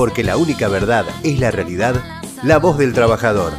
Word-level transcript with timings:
porque 0.00 0.24
la 0.24 0.38
única 0.38 0.66
verdad 0.68 1.04
es 1.22 1.38
la 1.38 1.50
realidad, 1.50 1.94
la 2.42 2.56
voz 2.58 2.78
del 2.78 2.94
trabajador. 2.94 3.52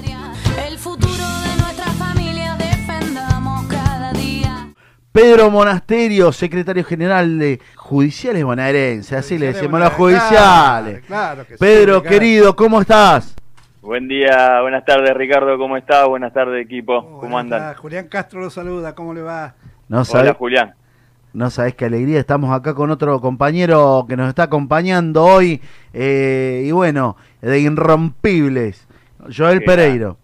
El 0.67 0.75
futuro 0.79 1.13
de 1.13 1.61
nuestra 1.61 1.85
familia 1.99 2.55
defendamos 2.57 3.67
cada 3.67 4.11
día. 4.13 4.69
Pedro 5.11 5.51
Monasterio, 5.51 6.31
secretario 6.31 6.83
general 6.83 7.37
de 7.37 7.61
Judiciales 7.75 8.43
Bonaerense, 8.43 9.15
así 9.15 9.37
le 9.37 9.53
decimos 9.53 9.79
a 9.81 9.83
los 9.83 9.93
judiciales. 9.93 11.05
Claro 11.05 11.45
que 11.45 11.53
sí, 11.53 11.59
Pedro, 11.59 12.01
querido, 12.01 12.55
¿cómo 12.55 12.81
estás? 12.81 13.35
Buen 13.83 14.07
día, 14.07 14.61
buenas 14.61 14.83
tardes 14.83 15.13
Ricardo, 15.15 15.59
¿cómo 15.59 15.77
estás? 15.77 16.07
Buenas 16.07 16.33
tardes 16.33 16.65
equipo, 16.65 16.97
Oh, 16.97 17.19
¿cómo 17.19 17.37
andan? 17.37 17.59
tardes. 17.59 17.77
Julián 17.77 18.07
Castro 18.07 18.41
lo 18.41 18.49
saluda, 18.49 18.95
¿cómo 18.95 19.13
le 19.13 19.21
va? 19.21 19.53
No 19.87 20.01
Hola 20.11 20.33
Julián. 20.33 20.73
No 21.33 21.49
sabes 21.49 21.75
qué 21.75 21.85
alegría, 21.85 22.19
estamos 22.19 22.51
acá 22.51 22.73
con 22.73 22.91
otro 22.91 23.19
compañero 23.21 24.05
que 24.07 24.17
nos 24.17 24.29
está 24.29 24.43
acompañando 24.43 25.23
hoy, 25.23 25.61
eh, 25.93 26.63
y 26.65 26.71
bueno, 26.71 27.15
de 27.41 27.59
Irrompibles, 27.59 28.87
Joel 29.35 29.63
Pereiro. 29.63 30.20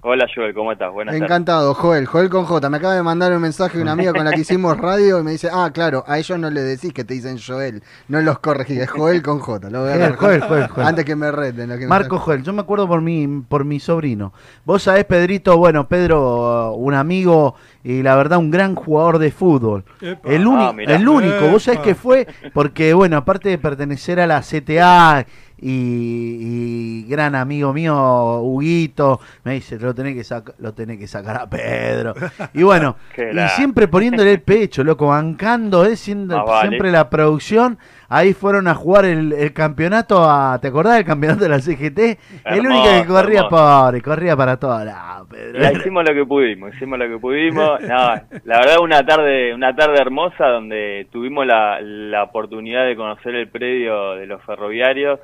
Hola 0.00 0.26
Joel, 0.32 0.54
¿cómo 0.54 0.70
estás? 0.70 0.92
Buenas 0.92 1.12
tardes. 1.12 1.22
Encantado, 1.28 1.74
Joel, 1.74 2.06
Joel 2.06 2.30
con 2.30 2.44
J. 2.44 2.70
Me 2.70 2.76
acaba 2.76 2.94
de 2.94 3.02
mandar 3.02 3.32
un 3.32 3.42
mensaje 3.42 3.78
de 3.78 3.82
una 3.82 3.92
amiga 3.92 4.12
con 4.12 4.24
la 4.24 4.30
que 4.30 4.42
hicimos 4.42 4.78
radio 4.78 5.18
y 5.18 5.22
me 5.24 5.32
dice, 5.32 5.48
ah, 5.52 5.70
claro, 5.74 6.04
a 6.06 6.18
ellos 6.20 6.38
no 6.38 6.48
le 6.50 6.60
decís 6.60 6.92
que 6.92 7.02
te 7.02 7.14
dicen 7.14 7.36
Joel, 7.44 7.82
no 8.06 8.20
los 8.22 8.38
corregís, 8.38 8.78
es 8.78 8.88
Joel 8.90 9.22
con 9.24 9.40
J. 9.40 9.68
Lo 9.70 9.80
voy 9.82 9.90
a 9.90 9.94
Joel, 9.96 10.16
corregir. 10.16 10.40
Joel, 10.42 10.48
Joel, 10.60 10.68
Joel. 10.68 10.86
Antes 10.86 11.04
que 11.04 11.16
me 11.16 11.32
reten. 11.32 11.68
lo 11.68 11.74
que 11.74 11.80
me- 11.80 11.86
Marco 11.88 12.18
Joel, 12.20 12.44
yo 12.44 12.52
me 12.52 12.60
acuerdo 12.60 12.86
por 12.86 13.00
mi, 13.00 13.26
por 13.48 13.64
mi 13.64 13.80
sobrino. 13.80 14.32
Vos 14.64 14.84
sabés, 14.84 15.04
Pedrito, 15.04 15.58
bueno, 15.58 15.88
Pedro, 15.88 16.74
un 16.74 16.94
amigo 16.94 17.56
y 17.82 18.02
la 18.04 18.14
verdad 18.14 18.38
un 18.38 18.52
gran 18.52 18.76
jugador 18.76 19.18
de 19.18 19.32
fútbol. 19.32 19.84
Epa. 20.00 20.28
El, 20.28 20.46
Ah, 20.48 20.72
el 20.78 21.08
único, 21.08 21.48
vos 21.48 21.64
sabés 21.64 21.80
que 21.80 21.96
fue, 21.96 22.28
porque 22.54 22.94
bueno, 22.94 23.16
aparte 23.16 23.48
de 23.48 23.58
pertenecer 23.58 24.20
a 24.20 24.28
la 24.28 24.42
CTA 24.42 25.26
y, 25.60 27.02
y 27.02 27.04
gran 27.08 27.34
amigo 27.34 27.72
mío, 27.72 28.40
Huguito, 28.42 29.20
me 29.44 29.54
dice, 29.54 29.78
lo 29.78 29.94
tenés 29.94 30.14
que, 30.14 30.24
saca- 30.24 30.54
lo 30.58 30.72
tenés 30.74 30.98
que 30.98 31.06
sacar 31.06 31.36
a 31.36 31.48
Pedro. 31.50 32.14
Y 32.54 32.62
bueno, 32.62 32.96
y 33.16 33.48
siempre 33.56 33.88
poniéndole 33.88 34.32
el 34.32 34.42
pecho, 34.42 34.84
loco, 34.84 35.08
bancando, 35.08 35.84
eh, 35.84 35.96
siendo 35.96 36.44
vale. 36.44 36.68
siempre 36.68 36.90
la 36.90 37.08
producción. 37.10 37.78
Ahí 38.10 38.32
fueron 38.32 38.68
a 38.68 38.74
jugar 38.74 39.04
el, 39.04 39.32
el 39.34 39.52
campeonato, 39.52 40.24
a, 40.24 40.58
¿te 40.62 40.68
acordás 40.68 40.96
del 40.96 41.04
campeonato 41.04 41.42
de 41.44 41.50
la 41.50 41.58
CGT? 41.58 42.18
el 42.46 42.66
único 42.66 42.84
que 42.84 43.06
corría 43.06 43.40
hermoso. 43.40 43.56
pobre, 43.84 44.00
corría 44.00 44.34
para 44.34 44.56
todos 44.58 44.82
lados, 44.84 45.28
Pedro. 45.30 45.60
Ya 45.60 45.72
hicimos 45.72 46.04
lo 46.08 46.14
que 46.14 46.24
pudimos, 46.24 46.74
hicimos 46.74 46.98
lo 46.98 47.06
que 47.08 47.18
pudimos. 47.18 47.80
No, 47.82 48.14
la 48.44 48.58
verdad 48.60 48.78
una 48.80 49.04
tarde, 49.04 49.52
una 49.54 49.74
tarde 49.76 50.00
hermosa 50.00 50.46
donde 50.46 51.06
tuvimos 51.12 51.46
la, 51.46 51.80
la 51.82 52.22
oportunidad 52.22 52.86
de 52.86 52.96
conocer 52.96 53.34
el 53.34 53.48
predio 53.48 54.12
de 54.14 54.26
los 54.26 54.42
ferroviarios 54.42 55.20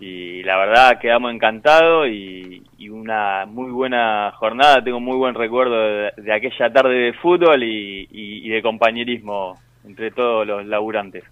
y 0.00 0.42
la 0.42 0.56
verdad 0.56 0.98
quedamos 1.00 1.32
encantados 1.32 2.08
y, 2.08 2.62
y 2.78 2.88
una 2.88 3.44
muy 3.46 3.70
buena 3.70 4.32
jornada. 4.36 4.82
Tengo 4.82 5.00
muy 5.00 5.16
buen 5.18 5.34
recuerdo 5.34 5.78
de, 5.80 6.12
de 6.16 6.32
aquella 6.32 6.72
tarde 6.72 6.94
de 6.94 7.12
fútbol 7.12 7.62
y, 7.62 8.08
y- 8.10 8.46
y 8.46 8.48
de 8.48 8.62
compañerismo 8.62 9.58
entre 9.86 10.10
todos 10.10 10.46
los 10.46 10.64
laburantes. 10.66 11.24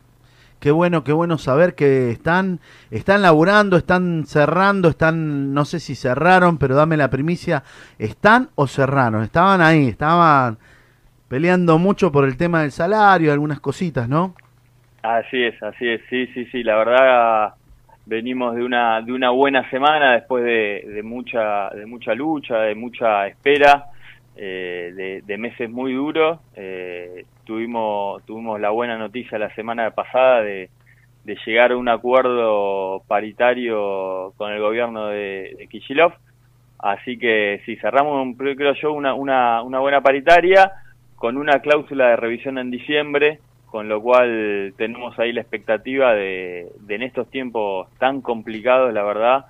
Qué 0.60 0.70
bueno, 0.70 1.04
qué 1.04 1.12
bueno 1.12 1.38
saber 1.38 1.74
que 1.74 2.10
están, 2.10 2.60
están 2.90 3.22
laburando, 3.22 3.78
están 3.78 4.26
cerrando, 4.26 4.90
están, 4.90 5.54
no 5.54 5.64
sé 5.64 5.80
si 5.80 5.94
cerraron, 5.94 6.58
pero 6.58 6.74
dame 6.74 6.98
la 6.98 7.08
primicia, 7.08 7.62
¿están 7.98 8.50
o 8.56 8.66
cerraron? 8.66 9.22
Estaban 9.22 9.62
ahí, 9.62 9.88
estaban 9.88 10.58
peleando 11.28 11.78
mucho 11.78 12.12
por 12.12 12.26
el 12.26 12.36
tema 12.36 12.60
del 12.60 12.72
salario, 12.72 13.32
algunas 13.32 13.60
cositas, 13.60 14.06
¿no? 14.06 14.34
Así 15.02 15.42
es, 15.42 15.62
así 15.62 15.88
es, 15.88 16.02
sí, 16.10 16.26
sí, 16.34 16.44
sí, 16.52 16.62
la 16.62 16.76
verdad 16.76 17.54
venimos 18.04 18.54
de 18.56 18.64
una 18.64 19.00
de 19.00 19.12
una 19.12 19.30
buena 19.30 19.68
semana 19.70 20.14
después 20.14 20.44
de, 20.44 20.84
de 20.86 21.02
mucha 21.02 21.70
de 21.70 21.86
mucha 21.86 22.14
lucha, 22.14 22.58
de 22.58 22.74
mucha 22.74 23.28
espera, 23.28 23.86
eh, 24.42 24.92
de, 24.96 25.22
de 25.22 25.38
meses 25.38 25.68
muy 25.70 25.92
duros. 25.92 26.40
Eh, 26.56 27.26
tuvimos 27.44 28.24
tuvimos 28.24 28.58
la 28.60 28.70
buena 28.70 28.96
noticia 28.96 29.38
la 29.38 29.54
semana 29.54 29.90
pasada 29.90 30.42
de, 30.42 30.70
de 31.24 31.36
llegar 31.46 31.72
a 31.72 31.76
un 31.76 31.88
acuerdo 31.90 33.02
paritario 33.06 34.32
con 34.38 34.52
el 34.52 34.60
gobierno 34.60 35.08
de, 35.08 35.54
de. 35.58 36.14
Así 36.78 37.18
que 37.18 37.60
sí, 37.66 37.76
cerramos, 37.76 38.22
un- 38.22 38.34
creo 38.34 38.72
yo, 38.74 38.92
una, 38.92 39.12
una, 39.14 39.62
una 39.62 39.80
buena 39.80 40.00
paritaria 40.00 40.72
con 41.16 41.36
una 41.36 41.60
cláusula 41.60 42.08
de 42.08 42.16
revisión 42.16 42.56
en 42.56 42.70
diciembre, 42.70 43.40
con 43.66 43.88
lo 43.90 44.00
cual 44.00 44.72
tenemos 44.78 45.18
ahí 45.18 45.32
la 45.32 45.42
expectativa 45.42 46.14
de, 46.14 46.68
de 46.80 46.94
en 46.94 47.02
estos 47.02 47.28
tiempos 47.30 47.88
tan 47.98 48.22
complicados, 48.22 48.92
la 48.94 49.02
verdad, 49.02 49.44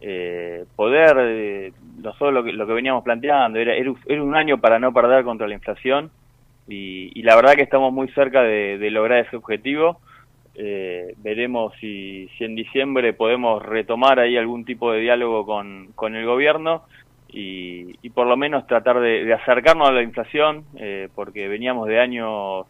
eh, 0.00 0.64
poder, 0.76 1.16
eh, 1.18 1.72
nosotros 1.96 2.32
lo 2.32 2.44
que, 2.44 2.52
lo 2.52 2.66
que 2.66 2.72
veníamos 2.72 3.04
planteando, 3.04 3.58
era, 3.58 3.74
era, 3.74 3.90
un- 3.90 4.34
año 4.34 4.58
para 4.58 4.78
no 4.78 4.92
perder 4.92 5.24
contra 5.24 5.48
la 5.48 5.54
inflación 5.54 6.10
y, 6.68 7.10
y 7.18 7.22
la 7.22 7.36
verdad 7.36 7.54
que 7.54 7.62
estamos 7.62 7.92
muy 7.92 8.08
cerca 8.08 8.42
de, 8.42 8.78
lograr 8.90 9.24
ese 9.26 9.36
objetivo. 9.36 10.00
Eh, 10.54 11.14
veremos 11.18 11.74
si, 11.80 12.28
si 12.36 12.44
en 12.44 12.54
diciembre 12.54 13.12
podemos 13.12 13.62
retomar 13.62 14.18
ahí 14.18 14.36
algún 14.36 14.64
tipo 14.64 14.90
de 14.90 15.00
diálogo 15.00 15.44
con, 15.44 15.88
con 15.94 16.14
el 16.16 16.24
gobierno 16.24 16.84
y, 17.28 17.94
y 18.00 18.10
por 18.10 18.26
lo 18.26 18.36
menos 18.36 18.66
tratar 18.66 19.00
de, 19.00 19.24
de 19.24 19.34
acercarnos 19.34 19.88
a 19.88 19.92
la 19.92 20.02
inflación, 20.02 20.64
eh, 20.76 21.08
porque 21.14 21.48
veníamos 21.48 21.88
de 21.88 22.00
años 22.00 22.66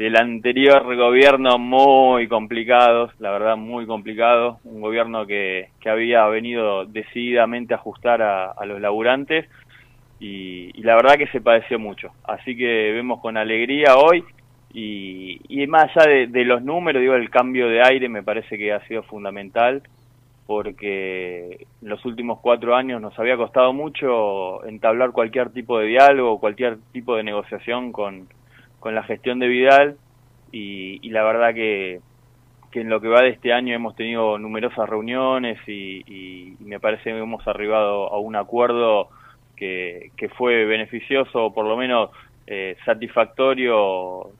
del 0.00 0.16
anterior 0.16 0.96
gobierno 0.96 1.58
muy 1.58 2.26
complicados, 2.26 3.12
la 3.20 3.32
verdad 3.32 3.58
muy 3.58 3.84
complicados, 3.84 4.56
un 4.64 4.80
gobierno 4.80 5.26
que, 5.26 5.68
que 5.78 5.90
había 5.90 6.24
venido 6.24 6.86
decididamente 6.86 7.74
a 7.74 7.76
ajustar 7.76 8.22
a, 8.22 8.64
los 8.64 8.80
laburantes 8.80 9.46
y, 10.18 10.72
la 10.80 10.96
verdad 10.96 11.18
que 11.18 11.26
se 11.26 11.42
padeció 11.42 11.78
mucho. 11.78 12.12
Así 12.24 12.56
que 12.56 12.92
vemos 12.92 13.20
con 13.20 13.36
alegría 13.36 13.98
hoy 13.98 14.24
y, 14.72 15.38
y 15.50 15.66
más 15.66 15.94
allá 15.94 16.10
de, 16.10 16.26
de 16.28 16.44
los 16.46 16.62
números, 16.62 17.02
digo, 17.02 17.14
el 17.14 17.28
cambio 17.28 17.68
de 17.68 17.82
aire 17.82 18.08
me 18.08 18.22
parece 18.22 18.56
que 18.56 18.72
ha 18.72 18.80
sido 18.86 19.02
fundamental 19.02 19.82
porque 20.46 21.66
en 21.82 21.88
los 21.90 22.02
últimos 22.06 22.40
cuatro 22.40 22.74
años 22.74 23.02
nos 23.02 23.18
había 23.18 23.36
costado 23.36 23.74
mucho 23.74 24.64
entablar 24.64 25.10
cualquier 25.10 25.50
tipo 25.50 25.78
de 25.78 25.88
diálogo, 25.88 26.40
cualquier 26.40 26.78
tipo 26.90 27.16
de 27.16 27.22
negociación 27.22 27.92
con, 27.92 28.28
con 28.80 28.94
la 28.94 29.04
gestión 29.04 29.38
de 29.38 29.46
Vidal 29.48 29.96
y, 30.52 30.98
y 31.06 31.10
la 31.10 31.22
verdad 31.22 31.54
que, 31.54 32.00
que 32.72 32.80
en 32.80 32.88
lo 32.90 33.00
que 33.00 33.08
va 33.08 33.22
de 33.22 33.30
este 33.30 33.52
año 33.52 33.74
hemos 33.74 33.94
tenido 33.94 34.38
numerosas 34.38 34.88
reuniones 34.88 35.58
y, 35.68 36.02
y- 36.06 36.56
me 36.64 36.80
parece 36.80 37.04
que 37.04 37.18
hemos 37.18 37.46
arribado 37.48 38.12
a 38.12 38.18
un 38.18 38.36
acuerdo 38.36 39.08
que, 39.56 40.10
que 40.16 40.28
fue 40.28 40.64
beneficioso 40.64 41.46
o 41.46 41.54
por 41.54 41.66
lo 41.66 41.76
menos 41.76 42.10
eh, 42.46 42.76
satisfactorio 42.84 44.30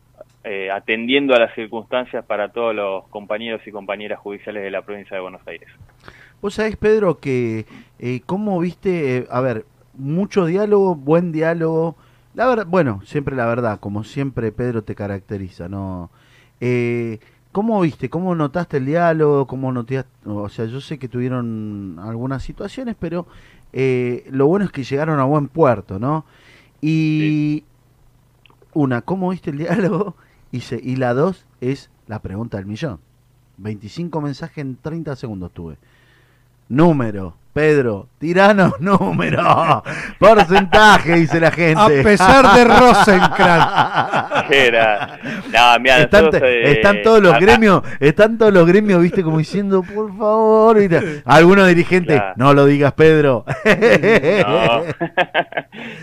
eh, 0.45 0.71
atendiendo 0.71 1.35
a 1.35 1.39
las 1.39 1.55
circunstancias 1.55 2.25
para 2.25 2.49
todos 2.51 2.75
los 2.75 3.07
compañeros 3.09 3.61
y 3.67 3.71
compañeras 3.71 4.19
judiciales 4.21 4.63
de 4.63 4.71
la 4.71 4.83
provincia 4.83 5.17
de 5.17 5.23
Buenos 5.23 5.47
Aires. 5.47 5.69
Vos 6.41 6.55
sabés, 6.55 6.77
Pedro, 6.77 7.19
que 7.19 7.67
eh, 7.99 8.21
cómo 8.25 8.59
viste, 8.61 9.19
eh, 9.19 9.27
a 9.31 9.41
ver, 9.41 9.65
mucho 9.95 10.47
diálogo, 10.47 10.95
buen 10.95 11.33
diálogo, 11.33 11.97
la 12.35 12.47
verdad, 12.47 12.67
bueno, 12.67 13.01
siempre 13.05 13.37
la 13.37 13.47
verdad, 13.47 13.81
como 13.81 14.05
siempre 14.05 14.53
Pedro 14.53 14.83
te 14.85 14.95
caracteriza, 14.95 15.69
¿no? 15.69 16.11
Eh, 16.61 17.19
¿Cómo 17.53 17.81
viste, 17.81 18.09
cómo 18.11 18.35
notaste 18.37 18.77
el 18.77 18.87
diálogo, 18.87 19.47
cómo 19.47 19.73
notaste, 19.73 20.09
o 20.27 20.49
sea, 20.49 20.67
yo 20.67 20.81
sé 20.81 20.99
que 20.99 21.09
tuvieron 21.09 21.99
algunas 22.01 22.43
situaciones, 22.45 22.95
pero 22.99 23.27
eh, 23.73 24.25
lo 24.31 24.47
bueno 24.47 24.65
es 24.67 24.71
que 24.73 24.85
llegaron 24.85 25.19
a 25.19 25.25
buen 25.25 25.49
puerto, 25.49 25.99
¿no? 25.99 26.25
Y 26.81 27.65
una, 28.73 29.03
¿cómo 29.03 29.31
viste 29.31 29.51
el 29.51 29.59
diálogo? 29.59 30.15
Y, 30.53 30.61
se- 30.61 30.81
y 30.83 30.97
la 30.97 31.15
dos 31.15 31.47
es 31.61 31.91
la 32.07 32.21
pregunta 32.21 32.57
del 32.57 32.67
millón. 32.67 32.99
25 33.59 34.21
mensajes 34.21 34.59
en 34.59 34.77
30 34.77 35.17
segundos 35.17 35.53
tuve. 35.53 35.77
Número, 36.69 37.37
Pedro, 37.53 38.07
tiranos 38.21 38.75
número. 38.81 39.83
Porcentaje, 40.19 41.17
dice 41.17 41.41
la 41.41 41.51
gente. 41.51 41.81
A 42.01 42.03
pesar 42.03 42.55
de 42.55 42.65
Rosenkrantz. 42.65 44.51
Era, 44.51 45.19
no, 45.53 45.81
mirá, 45.81 45.99
Están, 46.01 46.25
nosotros, 46.27 46.43
eh, 46.51 46.73
están 46.73 47.03
todos 47.03 47.21
los 47.23 47.33
acá- 47.35 47.41
gremios, 47.45 47.83
están 47.99 48.39
todos 48.39 48.53
los 48.53 48.67
gremios, 48.67 49.03
viste, 49.03 49.23
como 49.23 49.39
diciendo, 49.39 49.83
por 49.83 50.17
favor, 50.17 50.79
¿viste? 50.79 51.23
algunos 51.25 51.67
dirigentes, 51.69 52.17
Claro. 52.17 52.35
no 52.37 52.55
lo 52.55 52.67
digas, 52.67 52.93
Pedro. 52.93 53.45
No, 54.47 54.85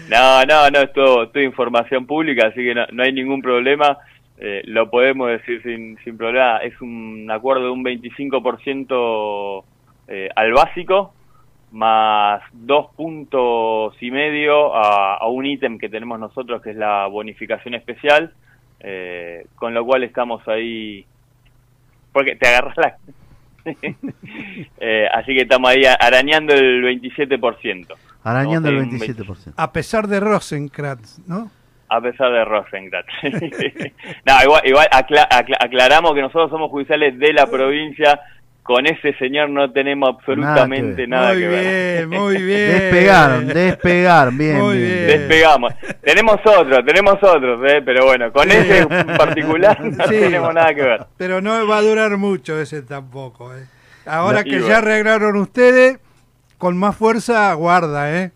no, 0.10 0.46
no, 0.46 0.70
no, 0.70 0.80
es 0.82 0.94
todo, 0.94 1.30
todo 1.30 1.44
información 1.44 2.06
pública, 2.06 2.48
así 2.48 2.64
que 2.64 2.74
no, 2.76 2.86
no 2.92 3.04
hay 3.04 3.14
ningún 3.14 3.42
problema. 3.42 3.98
Eh, 4.40 4.62
lo 4.66 4.90
podemos 4.90 5.30
decir 5.30 5.62
sin, 5.64 5.98
sin 6.04 6.18
problema. 6.18 6.58
Es 6.58 6.80
un 6.82 7.28
acuerdo 7.32 7.64
de 7.66 7.72
un 7.72 7.84
25% 7.84 9.64
eh, 10.10 10.30
al 10.36 10.54
básico, 10.54 11.14
más 11.72 12.42
dos 12.54 12.88
puntos 12.96 13.96
y 14.02 14.10
medio 14.12 14.74
a, 14.76 15.16
a 15.18 15.28
un 15.28 15.46
ítem 15.46 15.78
que 15.78 15.90
tenemos 15.90 16.20
nosotros, 16.20 16.62
que 16.62 16.72
es 16.72 16.78
la 16.78 17.08
bonificación 17.08 17.74
especial, 17.74 18.34
eh, 18.80 19.46
con 19.56 19.74
lo 19.74 19.86
cual 19.86 20.04
estamos 20.04 20.48
ahí. 20.48 21.06
Porque 22.14 22.36
te 22.36 22.48
agarras 22.48 22.78
la. 22.78 22.98
Eh, 24.80 25.08
así 25.14 25.34
que 25.36 25.42
estamos 25.42 25.70
ahí 25.70 25.82
arañando 25.86 26.54
el 26.54 26.84
27%. 26.84 27.96
Arañando 28.24 28.70
el 28.70 28.78
Vamos 28.78 29.02
a 29.02 29.06
ir 29.06 29.12
un 29.12 29.18
27%. 29.36 29.54
A 29.58 29.72
pesar 29.74 30.08
de 30.08 30.20
Rosenkrantz, 30.22 31.20
¿no? 31.28 31.52
A 31.90 32.00
pesar 32.02 32.32
de 32.32 32.46
Rosenkrantz. 32.46 33.10
no, 34.26 34.34
igual, 34.44 34.62
igual 34.66 34.88
acla- 34.92 35.28
acla- 35.30 35.58
aclaramos 35.60 36.14
que 36.14 36.22
nosotros 36.22 36.50
somos 36.50 36.70
judiciales 36.72 37.20
de 37.20 37.34
la 37.34 37.48
provincia. 37.48 38.20
Con 38.68 38.86
ese 38.86 39.14
señor 39.18 39.50
no 39.50 39.72
tenemos 39.72 40.10
absolutamente 40.10 41.08
nada 41.08 41.30
muy 41.32 41.42
que 41.42 41.48
ver. 41.48 42.08
bien, 42.08 42.22
muy 42.22 42.36
bien. 42.44 42.70
Despegaron, 42.72 43.48
despegaron, 43.48 44.38
bien, 44.38 44.60
Muy 44.60 44.78
bien. 44.78 44.90
bien. 44.90 45.08
Despegamos. 45.08 45.74
tenemos 46.04 46.36
otros, 46.46 46.86
tenemos 46.86 47.16
otros, 47.24 47.62
¿eh? 47.72 47.82
pero 47.86 48.06
bueno, 48.06 48.32
con 48.34 48.52
ese 48.52 48.80
en 48.80 48.88
particular 49.18 49.80
no 49.84 50.04
Sí. 50.04 50.10
tenemos 50.20 50.54
nada 50.54 50.74
que 50.76 50.82
ver. 50.82 51.06
Pero 51.16 51.40
no 51.42 51.66
va 51.66 51.78
a 51.78 51.82
durar 51.82 52.18
mucho 52.18 52.60
ese 52.60 52.82
tampoco, 52.82 53.56
¿eh? 53.56 53.66
Ahora 54.06 54.40
No, 54.40 54.44
que 54.44 54.60
ya 54.62 54.80
arreglaron 54.80 55.38
ustedes, 55.38 56.00
con 56.58 56.76
más 56.78 56.96
fuerza, 56.96 57.54
guarda, 57.54 58.22
¿eh? 58.22 58.32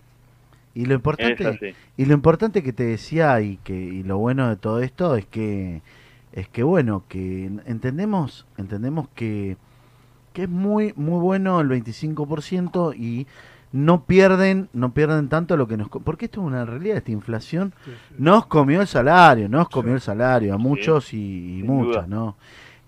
Y 0.73 0.85
lo 0.85 0.93
importante, 0.93 1.75
y 1.97 2.05
lo 2.05 2.13
importante 2.13 2.63
que 2.63 2.71
te 2.71 2.83
decía 2.85 3.41
y 3.41 3.57
que 3.57 3.73
y 3.73 4.03
lo 4.03 4.17
bueno 4.17 4.47
de 4.49 4.55
todo 4.55 4.81
esto 4.81 5.17
es 5.17 5.25
que 5.25 5.81
es 6.31 6.47
que 6.47 6.63
bueno, 6.63 7.03
que 7.09 7.49
entendemos, 7.65 8.45
entendemos 8.57 9.09
que 9.13 9.57
que 10.33 10.43
es 10.43 10.49
muy 10.49 10.93
muy 10.95 11.19
bueno 11.19 11.59
el 11.61 11.67
25% 11.69 12.93
y 12.97 13.27
no 13.73 14.03
pierden, 14.03 14.67
no 14.73 14.91
pierden 14.93 15.29
tanto 15.29 15.55
lo 15.55 15.67
que 15.67 15.77
nos 15.77 15.87
porque 15.89 16.25
esto 16.25 16.41
es 16.41 16.47
una 16.47 16.65
realidad, 16.65 16.97
esta 16.97 17.11
inflación 17.11 17.73
nos 18.17 18.45
comió 18.47 18.81
el 18.81 18.87
salario, 18.87 19.47
nos 19.47 19.69
comió 19.69 19.93
el 19.93 20.01
salario 20.01 20.53
a 20.53 20.57
muchos 20.57 21.13
y, 21.13 21.61
muchas, 21.65 22.07
duda. 22.07 22.07
¿no? 22.07 22.35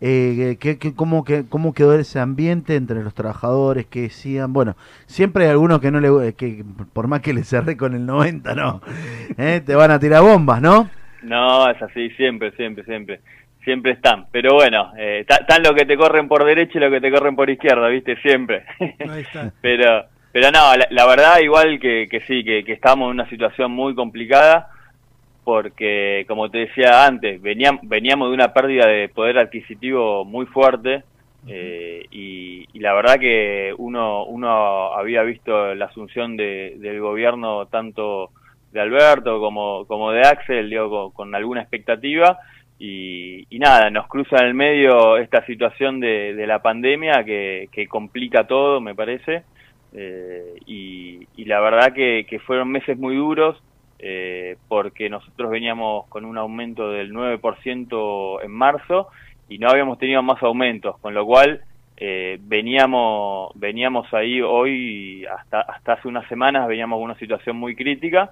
Eh, 0.05 0.57
¿qué- 0.59 0.77
qué- 0.77 0.93
cómo, 0.93 1.23
que- 1.23 1.45
¿Cómo 1.47 1.73
quedó 1.73 1.93
ese 1.93 2.19
ambiente 2.19 2.75
entre 2.75 3.01
los 3.01 3.13
trabajadores 3.13 3.85
que 3.85 4.01
decían? 4.01 4.51
Bueno, 4.51 4.75
siempre 5.05 5.45
hay 5.45 5.51
algunos 5.51 5.79
que 5.79 5.91
no 5.91 6.01
le 6.01 6.33
que 6.33 6.65
por 6.91 7.07
más 7.07 7.21
que 7.21 7.33
le 7.33 7.45
cerré 7.45 7.77
con 7.77 7.93
el 7.93 8.05
90, 8.05 8.53
¿no? 8.53 8.81
Eh, 9.37 9.61
Te 9.65 9.75
van 9.75 9.91
a 9.91 9.99
tirar 9.99 10.21
bombas, 10.21 10.61
¿no? 10.61 10.89
No, 11.21 11.69
es 11.69 11.81
así, 11.81 12.09
siempre, 12.17 12.51
siempre, 12.57 12.83
siempre. 12.83 13.21
Siempre 13.63 13.93
están. 13.93 14.25
Pero 14.31 14.53
bueno, 14.55 14.91
eh, 14.97 15.19
está- 15.21 15.37
están 15.37 15.63
los 15.63 15.73
que 15.73 15.85
te 15.85 15.95
corren 15.97 16.27
por 16.27 16.43
derecha 16.43 16.77
y 16.77 16.81
los 16.81 16.91
que 16.91 17.01
te 17.01 17.11
corren 17.11 17.35
por 17.35 17.49
izquierda, 17.49 17.87
¿viste? 17.87 18.15
Siempre. 18.17 18.63
Ahí 18.79 19.21
está. 19.21 19.51
pero 19.61 20.05
pero 20.31 20.49
no, 20.51 20.75
la, 20.75 20.87
la 20.89 21.05
verdad 21.05 21.39
igual 21.41 21.79
que, 21.79 22.07
que 22.09 22.19
sí, 22.21 22.43
que, 22.43 22.63
que 22.63 22.73
estamos 22.73 23.05
en 23.07 23.11
una 23.19 23.29
situación 23.29 23.71
muy 23.71 23.93
complicada 23.93 24.67
porque, 25.43 26.25
como 26.27 26.49
te 26.49 26.59
decía 26.59 27.05
antes, 27.05 27.41
veníamos, 27.41 27.81
veníamos 27.83 28.29
de 28.29 28.33
una 28.33 28.53
pérdida 28.53 28.87
de 28.87 29.09
poder 29.09 29.37
adquisitivo 29.37 30.23
muy 30.25 30.45
fuerte 30.45 31.03
eh, 31.47 32.05
y, 32.11 32.65
y 32.73 32.79
la 32.79 32.93
verdad 32.93 33.19
que 33.19 33.73
uno, 33.77 34.23
uno 34.25 34.93
había 34.93 35.21
visto 35.23 35.75
la 35.75 35.85
asunción 35.85 36.37
de, 36.37 36.75
del 36.77 36.99
gobierno 37.01 37.65
tanto 37.67 38.31
de 38.71 38.79
Alberto 38.81 39.39
como, 39.39 39.85
como 39.85 40.11
de 40.11 40.21
Axel, 40.21 40.69
digo, 40.69 40.89
con, 40.89 41.11
con 41.11 41.35
alguna 41.35 41.61
expectativa 41.61 42.39
y, 42.85 43.59
nada, 43.59 43.89
nos 43.89 44.07
cruza 44.07 44.37
en 44.39 44.47
el 44.47 44.53
medio 44.53 45.17
esta 45.17 45.45
situación 45.45 46.01
de, 46.01 46.33
de 46.33 46.47
la 46.47 46.61
pandemia 46.61 47.23
que, 47.23 47.69
que 47.71 47.87
complica 47.87 48.45
todo, 48.45 48.81
me 48.81 48.93
parece, 48.93 49.43
eh, 49.93 50.55
y, 50.65 51.25
y 51.37 51.45
la 51.45 51.61
verdad 51.61 51.93
que, 51.93 52.25
que 52.27 52.39
fueron 52.39 52.69
meses 52.69 52.97
muy 52.97 53.15
duros 53.15 53.61
eh, 53.99 54.57
porque 54.67 55.09
nosotros 55.09 55.49
veníamos 55.49 56.07
con 56.07 56.25
un 56.25 56.37
aumento 56.37 56.91
del 56.91 57.13
9% 57.13 58.43
en 58.43 58.51
marzo 58.51 59.07
y 59.47 59.59
no 59.59 59.69
habíamos 59.69 59.97
tenido 59.97 60.21
más 60.21 60.43
aumentos, 60.43 60.99
con 60.99 61.13
lo 61.13 61.25
cual 61.25 61.61
eh, 61.95 62.37
veníamos 62.41 63.51
veníamos 63.55 64.13
ahí 64.13 64.41
hoy 64.41 65.25
hasta 65.25 65.61
hasta 65.61 65.93
hace 65.93 66.07
unas 66.07 66.27
semanas 66.27 66.67
veníamos 66.67 66.97
con 66.97 67.05
una 67.05 67.19
situación 67.19 67.55
muy 67.55 67.75
crítica 67.75 68.31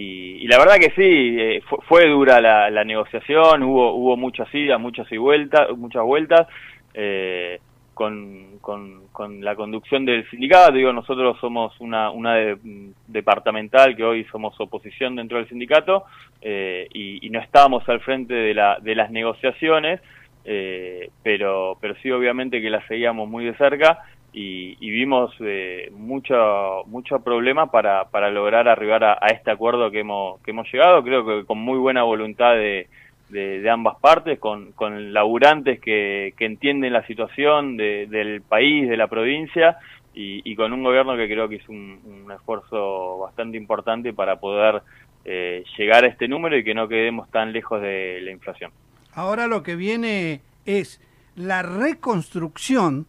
y, 0.00 0.44
y 0.44 0.46
la 0.46 0.58
verdad 0.58 0.76
que 0.78 0.90
sí 0.98 1.36
eh, 1.40 1.60
fue, 1.68 1.78
fue 1.88 2.08
dura 2.08 2.40
la, 2.40 2.70
la 2.70 2.84
negociación 2.84 3.62
hubo 3.62 3.94
hubo 4.00 4.16
muchas 4.16 4.48
idas 4.54 4.78
muchas 4.80 5.10
y 5.10 5.16
vueltas 5.16 5.64
muchas 5.76 6.02
vueltas 6.04 6.46
eh, 6.94 7.58
con, 7.94 8.58
con, 8.60 9.08
con 9.10 9.42
la 9.42 9.56
conducción 9.56 10.04
del 10.04 10.22
sindicato. 10.30 10.70
Digo 10.72 10.92
nosotros 10.92 11.36
somos 11.40 11.74
una 11.80 12.10
una 12.12 12.34
de- 12.36 12.92
departamental 13.08 13.96
que 13.96 14.04
hoy 14.04 14.24
somos 14.30 14.54
oposición 14.60 15.16
dentro 15.16 15.38
del 15.38 15.48
sindicato 15.48 16.04
eh, 16.40 16.86
y, 16.92 17.26
y 17.26 17.30
no 17.30 17.40
estábamos 17.40 17.82
al 17.88 18.00
frente 18.00 18.34
de 18.34 18.54
la 18.54 18.78
de 18.80 18.94
las 18.94 19.10
negociaciones 19.10 20.00
eh, 20.44 21.10
pero 21.24 21.76
pero 21.80 21.94
sí 22.00 22.10
obviamente 22.12 22.62
que 22.62 22.70
la 22.70 22.86
seguíamos 22.86 23.28
muy 23.28 23.44
de 23.44 23.54
cerca 23.56 23.98
y, 24.32 24.90
vimos 24.90 25.34
eh, 25.40 25.90
mucho 25.92 26.82
mucho 26.86 27.18
problema 27.20 27.70
para, 27.70 28.04
para 28.10 28.30
lograr 28.30 28.68
arribar 28.68 29.02
a, 29.04 29.14
este 29.28 29.50
acuerdo 29.50 29.90
que 29.90 30.00
hemos 30.00 30.40
que 30.42 30.50
hemos 30.52 30.70
llegado. 30.72 31.02
Creo 31.02 31.24
que 31.26 31.44
con 31.46 31.58
muy 31.58 31.78
buena 31.78 32.02
voluntad 32.02 32.52
de, 32.54 32.88
de, 33.30 33.60
de 33.60 33.70
ambas 33.70 33.96
partes 34.00 34.38
con, 34.38 34.72
con 34.72 35.12
laburantes 35.12 35.80
que, 35.80 36.34
que 36.36 36.44
entienden 36.44 36.92
la 36.92 37.06
situación 37.06 37.76
de- 37.76 38.06
del 38.06 38.42
país 38.42 38.88
de 38.88 38.96
la 38.96 39.06
provincia 39.08 39.76
y, 40.14 40.42
y 40.50 40.54
con 40.56 40.72
un 40.72 40.82
gobierno 40.82 41.16
que 41.16 41.26
creo 41.28 41.48
que 41.48 41.56
hizo 41.56 41.72
un, 41.72 41.98
un 42.04 42.30
esfuerzo 42.32 43.18
bastante 43.18 43.56
importante 43.56 44.12
para 44.12 44.36
poder 44.36 44.82
eh, 45.24 45.64
llegar 45.76 46.04
a 46.04 46.08
este 46.08 46.28
número 46.28 46.56
y 46.56 46.64
que 46.64 46.74
no 46.74 46.86
quedemos 46.88 47.30
tan 47.30 47.52
lejos 47.52 47.80
de 47.82 48.20
la 48.22 48.30
inflación. 48.30 48.70
Ahora 49.14 49.46
lo 49.46 49.62
que 49.62 49.74
viene 49.76 50.40
es 50.64 51.00
la 51.34 51.62
reconstrucción 51.62 53.06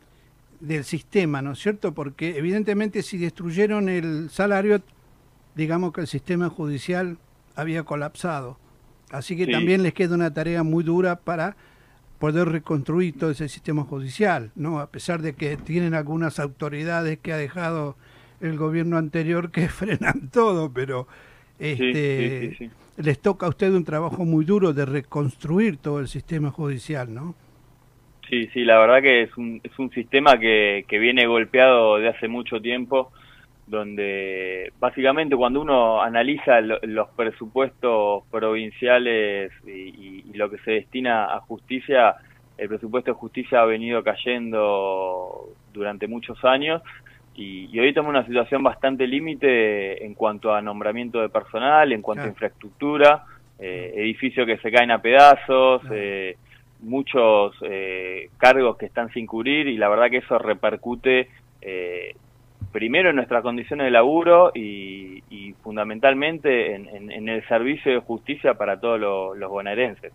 del 0.59 0.83
sistema, 0.83 1.41
¿no 1.41 1.53
es 1.53 1.59
cierto? 1.59 1.93
Porque 1.93 2.37
evidentemente 2.37 3.01
si 3.01 3.17
destruyeron 3.17 3.89
el 3.89 4.29
salario, 4.29 4.81
digamos 5.55 5.93
que 5.93 6.01
el 6.01 6.07
sistema 6.07 6.49
judicial 6.49 7.17
había 7.55 7.83
colapsado. 7.83 8.57
Así 9.11 9.35
que 9.35 9.45
Sí. 9.45 9.51
también 9.51 9.83
les 9.83 9.93
queda 9.93 10.15
una 10.15 10.33
tarea 10.33 10.63
muy 10.63 10.83
dura 10.83 11.15
para 11.17 11.55
poder 12.19 12.49
reconstruir 12.49 13.17
todo 13.17 13.31
ese 13.31 13.47
sistema 13.47 13.83
judicial, 13.83 14.51
¿no? 14.55 14.79
A 14.79 14.87
pesar 14.87 15.21
de 15.21 15.33
que 15.33 15.55
tienen 15.57 15.93
algunas 15.93 16.39
autoridades 16.39 17.17
que 17.19 17.31
ha 17.33 17.37
dejado 17.37 17.95
el 18.41 18.57
gobierno 18.57 18.97
anterior 18.97 19.51
que 19.51 19.67
frenan 19.69 20.29
todo, 20.29 20.71
pero 20.71 21.07
este, 21.59 22.49
sí, 22.49 22.55
sí, 22.57 22.69
sí. 22.97 23.01
les 23.01 23.19
toca 23.19 23.45
a 23.45 23.49
usted 23.49 23.73
un 23.73 23.85
trabajo 23.85 24.25
muy 24.25 24.45
duro 24.45 24.73
de 24.73 24.85
reconstruir 24.85 25.77
todo 25.77 25.99
el 25.99 26.07
sistema 26.07 26.51
judicial, 26.51 27.13
¿no? 27.13 27.35
Sí, 28.29 28.47
sí, 28.53 28.63
la 28.63 28.77
verdad 28.79 29.01
que 29.01 29.23
es 29.23 29.35
un, 29.37 29.59
es 29.63 29.77
un 29.79 29.89
sistema 29.91 30.37
que, 30.39 30.85
que 30.87 30.99
viene 30.99 31.25
golpeado 31.25 31.97
de 31.97 32.09
hace 32.09 32.27
mucho 32.27 32.61
tiempo, 32.61 33.11
donde 33.65 34.71
básicamente 34.79 35.35
cuando 35.35 35.61
uno 35.61 36.01
analiza 36.01 36.61
lo- 36.61 36.79
los 36.83 37.09
presupuestos 37.15 38.23
provinciales 38.29 39.51
y, 39.65 39.71
y- 39.71 40.23
y 40.31 40.37
lo 40.37 40.49
que 40.49 40.57
se 40.59 40.71
destina 40.71 41.25
a 41.33 41.39
justicia, 41.39 42.15
el 42.57 42.67
presupuesto 42.67 43.11
de 43.11 43.17
justicia 43.17 43.61
ha 43.61 43.65
venido 43.65 44.03
cayendo 44.03 45.45
durante 45.73 46.07
muchos 46.07 46.43
años 46.45 46.81
y, 47.35 47.69
y 47.71 47.79
hoy 47.79 47.89
estamos 47.89 48.09
en 48.11 48.17
una 48.17 48.25
situación 48.27 48.61
bastante 48.63 49.07
límite 49.07 50.03
en 50.05 50.13
cuanto 50.13 50.53
a 50.53 50.61
nombramiento 50.61 51.21
de 51.21 51.29
personal, 51.29 51.91
en 51.91 52.01
cuanto 52.01 52.21
Claro. 52.23 52.29
a 52.29 52.33
infraestructura, 52.33 53.23
eh, 53.59 53.91
edificios 53.95 54.45
que 54.45 54.57
se 54.57 54.71
caen 54.71 54.91
a 54.91 55.01
pedazos, 55.01 55.81
Claro. 55.81 55.95
eh, 55.95 56.35
muchos 56.81 57.55
eh, 57.61 58.29
cargos 58.37 58.77
que 58.77 58.85
están 58.85 59.09
sin 59.11 59.25
cubrir 59.25 59.67
y 59.67 59.77
la 59.77 59.89
verdad 59.89 60.09
que 60.09 60.17
eso 60.17 60.37
repercute 60.39 61.27
eh, 61.61 62.15
primero 62.71 63.09
en 63.09 63.15
nuestras 63.15 63.41
condiciones 63.41 63.85
de 63.85 63.91
laburo 63.91 64.51
y, 64.55 65.23
y 65.29 65.53
fundamentalmente 65.63 66.75
en, 66.75 66.87
en- 66.87 67.11
en 67.11 67.29
el 67.29 67.45
servicio 67.47 67.91
de 67.91 67.99
justicia 67.99 68.53
para 68.53 68.79
todos 68.79 68.99
los, 68.99 69.37
los 69.37 69.49
bonaerenses. 69.49 70.13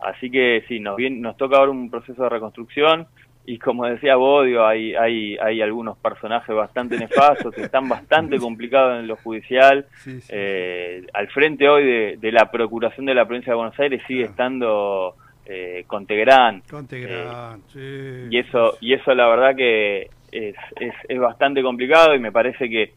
Así 0.00 0.30
que 0.30 0.64
sí, 0.68 0.80
nos, 0.80 0.96
viene- 0.96 1.20
nos 1.20 1.36
toca 1.36 1.58
ahora 1.58 1.70
un 1.70 1.90
proceso 1.90 2.24
de 2.24 2.28
reconstrucción 2.28 3.06
y 3.46 3.58
como 3.58 3.86
decía 3.86 4.16
vos, 4.16 4.46
digo, 4.46 4.64
hay, 4.64 4.94
hay, 4.94 5.36
hay 5.38 5.62
algunos 5.62 5.96
personajes 5.98 6.54
bastante 6.54 6.96
nefastos 6.98 7.54
que 7.54 7.62
están 7.62 7.88
bastante 7.88 8.38
complicados 8.38 9.00
en 9.00 9.06
lo 9.08 9.16
judicial. 9.16 9.86
Sí, 9.98 10.20
sí. 10.20 10.28
Eh, 10.32 11.06
al 11.12 11.28
frente 11.28 11.68
hoy 11.68 11.84
de, 11.84 12.16
de 12.20 12.32
la 12.32 12.50
Procuración 12.50 13.06
de 13.06 13.14
la 13.14 13.24
Provincia 13.26 13.52
de 13.52 13.56
Buenos 13.56 13.78
Aires 13.80 14.02
sigue 14.06 14.24
estando 14.24 15.14
eh, 15.46 15.84
Contegrán. 15.86 16.62
Contegrán, 16.70 17.62
sí. 17.72 18.26
Y 18.30 18.38
eso, 18.38 18.76
y 18.80 18.92
eso 18.94 19.14
la 19.14 19.26
verdad 19.28 19.56
que 19.56 20.02
es, 20.30 20.54
es, 20.80 20.94
es 21.08 21.18
bastante 21.18 21.62
complicado 21.62 22.14
y 22.14 22.18
me 22.20 22.32
parece 22.32 22.68
que, 22.70 22.92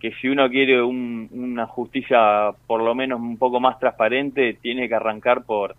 que 0.00 0.12
si 0.20 0.28
uno 0.28 0.48
quiere 0.48 0.80
un- 0.82 1.28
una 1.32 1.66
justicia 1.66 2.50
por 2.66 2.82
lo 2.82 2.94
menos 2.94 3.20
un 3.20 3.36
poco 3.36 3.60
más 3.60 3.78
transparente, 3.78 4.56
tiene 4.62 4.88
que 4.88 4.94
arrancar 4.94 5.44
por, 5.44 5.74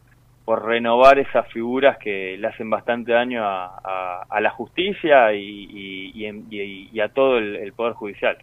por 0.46 0.66
renovar 0.66 1.20
esas 1.20 1.48
figuras 1.54 1.98
que 2.00 2.36
le 2.38 2.48
hacen 2.48 2.70
bastante 2.70 3.12
daño 3.14 3.44
a, 3.44 3.66
a- 3.84 4.26
a 4.30 4.42
la 4.42 4.50
justicia 4.50 5.34
y, 5.34 5.40
y- 5.72 6.12
y 6.14 6.26
en- 6.26 6.46
y- 6.52 6.90
y 6.92 7.00
a 7.00 7.10
todo 7.10 7.38
el, 7.38 7.56
el 7.56 7.72
Poder 7.74 7.94
Judicial. 7.94 8.38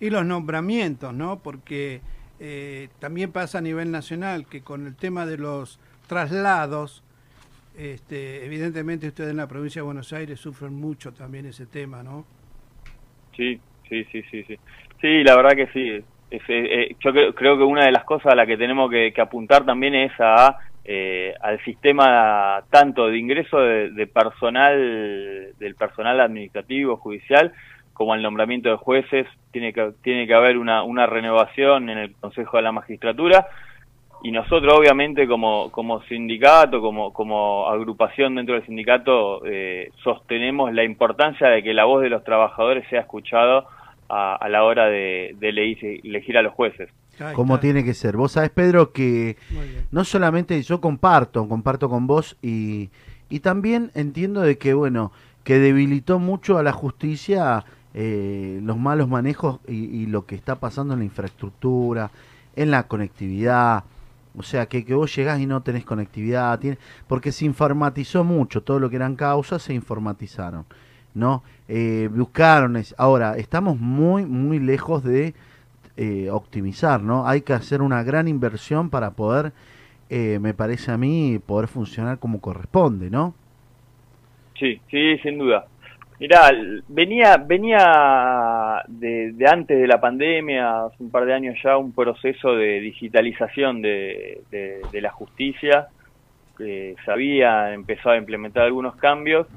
Y 0.00 0.10
los 0.10 0.26
nombramientos, 0.26 1.14
¿no? 1.14 1.38
Porque 1.38 2.00
eh, 2.40 2.88
también 2.98 3.30
pasa 3.32 3.58
a 3.58 3.60
nivel 3.60 3.90
nacional 3.92 4.46
que 4.48 4.62
con 4.62 4.86
el 4.86 4.96
tema 4.96 5.24
de 5.26 5.38
los 5.38 5.78
traslados, 6.08 7.02
Este, 7.76 8.44
evidentemente 8.44 9.08
ustedes 9.08 9.30
en 9.30 9.38
la 9.38 9.48
provincia 9.48 9.80
de 9.80 9.86
Buenos 9.86 10.12
Aires 10.12 10.38
sufren 10.38 10.74
mucho 10.74 11.12
también 11.12 11.46
ese 11.46 11.66
tema, 11.66 12.02
¿no? 12.02 12.24
Sí, 13.36 13.58
sí, 13.88 14.04
sí, 14.12 14.22
sí, 14.30 14.44
sí. 14.44 14.58
Sí, 15.00 15.24
la 15.24 15.36
verdad 15.36 15.52
que 15.52 15.66
sí. 15.68 16.04
Es, 16.30 16.42
eh, 16.48 16.82
eh, 16.82 16.96
yo 17.00 17.12
creo, 17.12 17.34
creo 17.34 17.58
que 17.58 17.64
una 17.64 17.84
de 17.84 17.92
las 17.92 18.04
cosas 18.04 18.32
a 18.32 18.36
la 18.36 18.46
que 18.46 18.56
tenemos 18.56 18.90
que, 18.90 19.12
apuntar 19.18 19.64
también 19.64 19.94
es 19.94 20.12
a 20.18 20.58
eh, 20.84 21.34
al 21.40 21.62
sistema 21.64 22.62
tanto 22.70 23.06
de 23.06 23.18
ingreso 23.18 23.58
de 23.60 24.06
personal 24.08 25.54
del 25.56 25.74
personal 25.76 26.18
administrativo 26.20 26.96
judicial 26.96 27.52
como 27.92 28.14
al 28.14 28.22
nombramiento 28.22 28.68
de 28.68 28.76
jueces 28.76 29.26
tiene 29.52 29.72
que 29.72 29.92
tiene 30.02 30.26
que 30.26 30.34
haber 30.34 30.58
una, 30.58 30.82
una 30.82 31.06
renovación 31.06 31.88
en 31.88 31.98
el 31.98 32.14
Consejo 32.14 32.56
de 32.56 32.62
la 32.64 32.72
Magistratura 32.72 33.46
y 34.24 34.30
nosotros 34.30 34.72
obviamente 34.78 35.26
como, 35.26 35.70
como 35.70 36.02
sindicato, 36.02 36.80
como, 36.80 37.12
como 37.12 37.68
agrupación 37.68 38.36
dentro 38.36 38.54
del 38.54 38.64
sindicato, 38.64 39.44
eh, 39.44 39.90
sostenemos 40.04 40.72
la 40.72 40.84
importancia 40.84 41.48
de 41.48 41.62
que 41.62 41.74
la 41.74 41.84
voz 41.84 42.02
de 42.02 42.10
los 42.10 42.22
trabajadores 42.22 42.88
sea 42.88 43.00
escuchada 43.00 43.64
a, 44.08 44.36
a 44.36 44.48
la 44.48 44.62
hora 44.64 44.86
de, 44.86 45.34
de 45.38 45.48
elegir, 45.48 46.00
elegir 46.04 46.38
a 46.38 46.42
los 46.42 46.52
jueces. 46.52 46.88
Ahí 47.18 47.34
Como 47.34 47.58
tiene 47.60 47.84
que 47.84 47.94
ser. 47.94 48.16
Vos 48.16 48.32
sabés, 48.32 48.50
Pedro, 48.50 48.92
que 48.92 49.36
no 49.90 50.04
solamente 50.04 50.60
yo 50.62 50.80
comparto, 50.80 51.48
comparto 51.48 51.88
con 51.88 52.06
vos 52.06 52.36
y, 52.42 52.90
y 53.28 53.40
también 53.40 53.90
entiendo 53.94 54.40
de 54.40 54.56
que, 54.56 54.72
bueno, 54.72 55.12
que 55.44 55.58
debilitó 55.58 56.18
mucho 56.18 56.58
a 56.58 56.62
la 56.62 56.72
justicia 56.72 57.64
eh, 57.94 58.60
los 58.62 58.78
malos 58.78 59.08
manejos 59.08 59.60
y, 59.68 59.84
y 59.84 60.06
lo 60.06 60.26
que 60.26 60.36
está 60.36 60.56
pasando 60.56 60.94
en 60.94 61.00
la 61.00 61.04
infraestructura, 61.04 62.10
en 62.56 62.70
la 62.70 62.84
conectividad. 62.84 63.84
O 64.36 64.42
sea, 64.42 64.66
que, 64.66 64.84
que 64.84 64.94
vos 64.94 65.14
llegás 65.14 65.40
y 65.40 65.46
no 65.46 65.62
tenés 65.62 65.84
conectividad, 65.84 66.58
tiene, 66.58 66.78
porque 67.06 67.32
se 67.32 67.44
informatizó 67.44 68.24
mucho, 68.24 68.62
todo 68.62 68.80
lo 68.80 68.88
que 68.90 68.96
eran 68.96 69.16
causas 69.16 69.62
se 69.62 69.74
informatizaron, 69.74 70.64
¿no? 71.14 71.42
Eh, 71.68 72.08
buscaron, 72.12 72.76
es- 72.76 72.94
ahora, 72.98 73.36
estamos 73.36 73.78
muy, 73.78 74.24
muy 74.26 74.58
lejos 74.58 75.04
de 75.04 75.34
eh, 75.96 76.30
optimizar, 76.30 77.02
¿no? 77.02 77.26
Hay 77.28 77.42
que 77.42 77.52
hacer 77.54 77.82
una 77.82 78.02
gran 78.02 78.28
inversión 78.28 78.90
para 78.90 79.10
poder, 79.12 79.52
eh, 80.10 80.38
me 80.40 80.54
parece 80.54 80.92
a 80.92 80.98
mí, 80.98 81.40
poder 81.44 81.68
funcionar 81.68 82.18
como 82.18 82.40
corresponde, 82.40 83.10
¿no? 83.10 83.34
Sí, 84.58 84.80
sí, 84.90 85.18
sin 85.18 85.38
duda. 85.38 85.66
Mirá, 86.22 86.52
venía, 86.86 87.36
venía 87.36 88.82
de, 88.86 89.32
de 89.32 89.48
antes 89.48 89.76
de 89.76 89.88
la 89.88 90.00
pandemia, 90.00 90.84
hace 90.84 91.02
un 91.02 91.10
par 91.10 91.24
de 91.24 91.34
años 91.34 91.56
ya, 91.64 91.76
un 91.76 91.92
proceso 91.92 92.54
de 92.54 92.78
digitalización 92.78 93.82
de, 93.82 94.42
de- 94.52 94.82
de 94.92 95.00
la 95.00 95.10
justicia, 95.10 95.88
que 96.56 96.94
se 97.04 97.10
había 97.10 97.74
empezado 97.74 98.10
a 98.10 98.18
implementar 98.18 98.62
algunos 98.62 98.94
cambios 98.96 99.48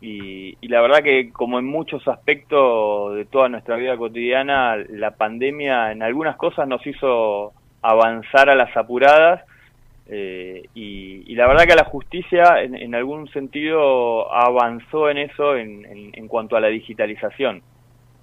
y, 0.00 0.56
y 0.60 0.66
la 0.68 0.80
verdad 0.80 1.02
que 1.04 1.30
como 1.30 1.60
en 1.60 1.66
muchos 1.66 2.08
aspectos 2.08 3.14
de 3.14 3.24
toda 3.26 3.48
nuestra 3.48 3.76
vida 3.76 3.96
cotidiana, 3.96 4.76
la 4.88 5.12
pandemia 5.12 5.92
en 5.92 6.02
algunas 6.02 6.34
cosas 6.36 6.66
nos 6.66 6.84
hizo 6.88 7.52
avanzar 7.82 8.50
a 8.50 8.56
las 8.56 8.76
apuradas 8.76 9.44
eh, 10.12 10.64
y, 10.74 11.22
y 11.30 11.34
la 11.36 11.46
verdad 11.46 11.64
que 11.66 11.76
la 11.76 11.84
justicia 11.84 12.62
en, 12.62 12.74
en 12.74 12.94
algún 12.96 13.28
sentido 13.28 14.32
avanzó 14.32 15.08
en 15.08 15.18
eso 15.18 15.56
en, 15.56 15.84
en- 15.84 16.10
en 16.14 16.26
cuanto 16.28 16.56
a 16.56 16.60
la 16.60 16.66
digitalización. 16.68 17.62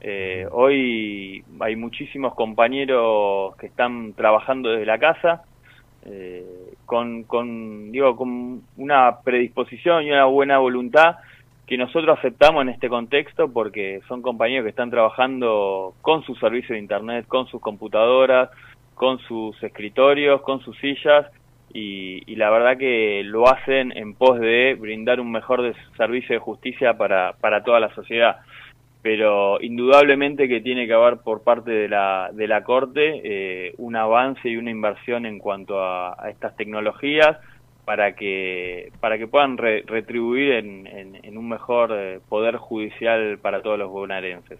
Eh, 0.01 0.45
hoy 0.51 1.43
hay 1.59 1.75
muchísimos 1.75 2.35
compañeros 2.35 3.55
que 3.55 3.67
están 3.67 4.13
trabajando 4.13 4.69
desde 4.69 4.85
la 4.85 4.99
casa 4.99 5.43
eh, 6.05 6.43
con, 6.85 7.23
con, 7.23 7.91
digo, 7.91 8.15
con 8.15 8.61
una 8.77 9.19
predisposición 9.23 10.03
y 10.05 10.11
una 10.11 10.25
buena 10.25 10.57
voluntad 10.59 11.15
que 11.65 11.77
nosotros 11.77 12.17
aceptamos 12.19 12.61
en 12.61 12.69
este 12.69 12.89
contexto 12.89 13.51
porque 13.51 14.01
son 14.07 14.21
compañeros 14.21 14.63
que 14.65 14.69
están 14.69 14.89
trabajando 14.91 15.93
con 16.01 16.21
su 16.23 16.35
servicio 16.35 16.75
de 16.75 16.79
internet, 16.81 17.25
con 17.27 17.47
sus 17.47 17.59
computadoras, 17.61 18.49
con 18.93 19.19
sus 19.19 19.61
escritorios, 19.63 20.41
con 20.41 20.59
sus 20.61 20.77
sillas 20.79 21.25
y, 21.73 22.23
y 22.31 22.35
la 22.35 22.49
verdad 22.49 22.77
que 22.77 23.21
lo 23.25 23.47
hacen 23.47 23.91
en 23.95 24.13
pos 24.13 24.39
de 24.39 24.75
brindar 24.79 25.19
un 25.19 25.31
mejor 25.31 25.61
des- 25.61 25.75
servicio 25.97 26.33
de 26.35 26.39
justicia 26.39 26.97
para, 26.97 27.33
para 27.33 27.63
toda 27.63 27.79
la 27.79 27.93
sociedad. 27.93 28.37
Pero 29.01 29.61
indudablemente 29.61 30.47
que 30.47 30.59
tiene 30.59 30.87
que 30.87 30.93
haber 30.93 31.17
por 31.17 31.43
parte 31.43 31.71
de 31.71 31.87
la, 31.87 32.29
de 32.33 32.47
la 32.47 32.63
Corte 32.63 33.21
eh, 33.23 33.73
un 33.77 33.95
avance 33.95 34.49
y 34.49 34.57
una 34.57 34.71
inversión 34.71 35.25
en 35.25 35.39
cuanto 35.39 35.81
a, 35.81 36.15
a 36.21 36.29
estas 36.29 36.55
tecnologías 36.57 37.37
para 37.85 38.13
que, 38.15 38.91
para 38.99 39.17
que 39.17 39.27
puedan 39.27 39.57
re- 39.57 39.83
retribuir 39.85 40.53
en, 40.53 40.87
en- 40.87 41.19
en 41.23 41.37
un 41.37 41.47
mejor 41.47 41.91
eh, 41.93 42.19
poder 42.27 42.57
judicial 42.57 43.37
para 43.39 43.61
todos 43.61 43.77
los 43.79 43.89
bonaerenses. 43.89 44.59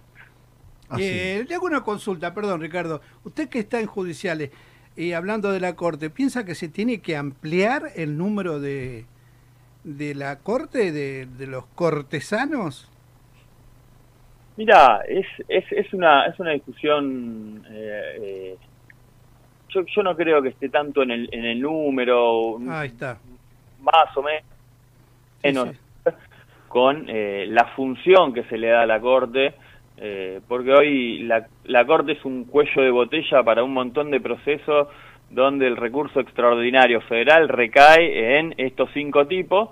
Eh, 0.97 1.43
le 1.49 1.55
hago 1.55 1.65
una 1.65 1.81
consulta, 1.83 2.33
perdón 2.33 2.61
Ricardo. 2.61 3.01
Usted 3.25 3.49
que 3.49 3.59
está 3.59 3.81
en 3.81 3.87
judiciales 3.87 4.51
y 4.97 5.13
hablando 5.13 5.51
de 5.51 5.59
la 5.61 5.75
Corte, 5.75 6.09
¿piensa 6.09 6.45
que 6.45 6.55
se 6.55 6.69
tiene 6.69 7.01
que 7.01 7.15
ampliar 7.17 7.83
el 7.95 8.17
número 8.17 8.59
de, 8.59 9.05
de 9.83 10.15
la 10.15 10.39
Corte, 10.39 10.91
de, 10.91 11.27
de 11.27 11.47
los 11.47 11.65
cortesanos? 11.67 12.91
Mira, 14.57 15.01
es, 15.07 15.25
es, 15.47 15.65
es, 15.71 15.93
una, 15.93 16.25
es 16.27 16.39
una 16.39 16.51
discusión. 16.51 17.63
eh, 17.69 18.17
eh, 18.21 18.57
yo, 19.69 19.81
yo 19.85 20.03
no 20.03 20.15
creo 20.15 20.41
que 20.41 20.49
esté 20.49 20.69
tanto 20.69 21.03
en 21.03 21.11
el, 21.11 21.29
en 21.31 21.45
el 21.45 21.61
número, 21.61 22.57
Ahí 22.69 22.87
está. 22.87 23.19
más 23.79 24.15
o 24.17 24.23
menos, 24.23 24.43
Sí, 25.43 25.77
con 26.67 27.05
eh, 27.09 27.45
la 27.49 27.65
función 27.75 28.33
que 28.33 28.43
se 28.45 28.57
le 28.57 28.67
da 28.69 28.81
a 28.83 28.85
la 28.85 28.99
Corte, 28.99 29.55
eh, 29.97 30.41
porque 30.47 30.71
hoy 30.73 31.23
la, 31.23 31.47
la 31.67 31.85
Corte 31.85 32.13
es 32.13 32.25
un 32.25 32.45
cuello 32.45 32.81
de 32.81 32.89
botella 32.89 33.43
para 33.43 33.63
un 33.63 33.73
montón 33.73 34.09
de 34.09 34.19
procesos 34.19 34.87
donde 35.29 35.67
el 35.67 35.75
recurso 35.75 36.19
extraordinario 36.19 37.01
federal 37.01 37.49
recae 37.49 38.39
en 38.39 38.55
estos 38.57 38.89
cinco 38.93 39.27
tipos, 39.27 39.69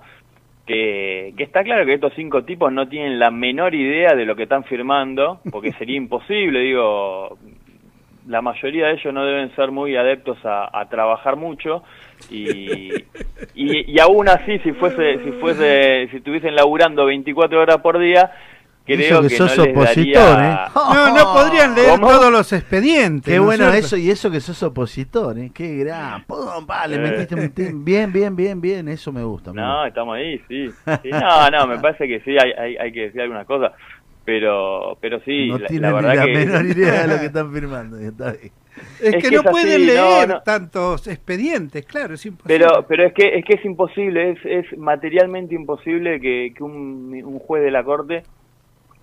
que, 0.66 1.32
que 1.36 1.44
está 1.44 1.62
claro 1.62 1.86
que 1.86 1.94
estos 1.94 2.12
cinco 2.14 2.44
tipos 2.44 2.70
no 2.72 2.88
tienen 2.88 3.18
la 3.18 3.30
menor 3.30 3.74
idea 3.74 4.14
de 4.14 4.26
lo 4.26 4.36
que 4.36 4.42
están 4.42 4.64
firmando, 4.64 5.40
porque 5.50 5.72
sería 5.78 5.96
imposible, 5.96 6.60
digo, 6.60 7.38
la 8.26 8.42
mayoría 8.42 8.88
de 8.88 8.94
ellos 8.94 9.14
no 9.14 9.24
deben 9.24 9.54
ser 9.54 9.70
muy 9.70 9.96
adeptos 9.96 10.38
a, 10.44 10.68
a 10.78 10.88
trabajar 10.88 11.36
mucho 11.36 11.82
y, 12.30 12.92
y, 13.54 13.92
y 13.92 14.00
aún 14.00 14.28
así 14.28 14.58
si 14.60 14.72
fuese 14.72 15.22
si 15.22 15.30
fuese 15.32 16.08
si 16.10 16.16
estuviesen 16.16 16.56
laburando 16.56 17.06
24 17.06 17.60
horas 17.60 17.78
por 17.78 18.00
día 18.00 18.32
creo 18.86 19.20
Eso 19.20 19.22
que 19.22 19.28
que, 19.28 19.36
sos 19.36 19.58
no 19.58 19.64
les 19.64 19.76
opositor, 19.76 20.22
daría- 20.22 20.66
¿eh? 20.66 20.70
No, 20.74 21.14
no 21.16 21.24
podrían 21.34 21.74
leer 21.74 21.90
¿Cómo? 22.00 22.08
todos 22.08 22.32
los 22.32 22.52
expedientes. 22.52 23.24
Qué 23.32 23.36
¿no 23.38 23.42
es 23.42 23.46
bueno 23.58 23.70
cierto? 23.70 23.86
eso, 23.86 23.96
y 23.98 24.10
eso 24.10 24.30
que 24.30 24.40
sos 24.40 24.62
opositor, 24.62 25.38
¿eh? 25.38 25.50
Qué 25.52 25.76
gran. 25.76 26.24
Pum, 26.24 26.66
pa, 26.66 26.86
le 26.86 26.96
Eh. 26.96 26.98
metiste 26.98 27.34
un 27.34 27.84
bien, 27.84 28.12
bien, 28.12 28.34
bien, 28.34 28.60
bien, 28.60 28.88
eso 28.88 29.12
me 29.12 29.22
gusta. 29.24 29.52
no 29.52 29.84
estamos 29.86 30.16
ahí 30.16 30.38
sí, 30.48 30.70
Sí, 31.02 31.10
no 31.10 31.50
no 31.50 31.66
me 31.66 31.78
parece 31.78 32.06
que 32.08 32.20
sí 32.20 32.30
hay, 32.38 32.52
hay, 32.52 32.76
hay 32.76 32.92
que 32.92 33.00
decir 33.02 33.20
algunas 33.20 33.46
cosas 33.46 33.72
pero 34.24 34.98
pero 35.00 35.20
sí 35.20 35.48
no 35.48 35.58
la, 35.58 35.66
tienen 35.68 35.82
la 35.82 35.88
ni 36.00 36.06
verdad 36.08 36.14
la 36.16 36.24
que 36.26 36.32
menor 36.46 36.66
idea 36.76 37.02
de 37.06 37.14
lo 37.14 37.20
que 37.20 37.26
están 37.26 37.52
firmando. 37.52 37.98
está 37.98 38.32
bien. 38.32 38.52
Es, 39.00 39.14
Es 39.14 39.22
que, 39.22 39.30
que 39.30 39.36
no 39.36 39.40
así, 39.42 39.50
pueden 39.50 39.80
no, 39.86 39.92
leer 39.92 40.28
no. 40.28 40.42
tantos 40.42 41.06
expedientes, 41.06 41.86
claro, 41.86 42.14
es 42.14 42.26
imposible. 42.26 42.58
Pero, 42.58 42.84
pero 42.86 43.04
es 43.06 43.14
que 43.14 43.38
es 43.38 43.44
que 43.44 43.54
es 43.54 43.64
imposible, 43.64 44.32
es, 44.32 44.38
es 44.44 44.78
materialmente 44.78 45.54
imposible 45.54 46.20
que, 46.20 46.52
que 46.54 46.62
un, 46.62 47.14
un 47.24 47.38
juez 47.38 47.62
de 47.62 47.70
la 47.70 47.84
corte 47.84 48.22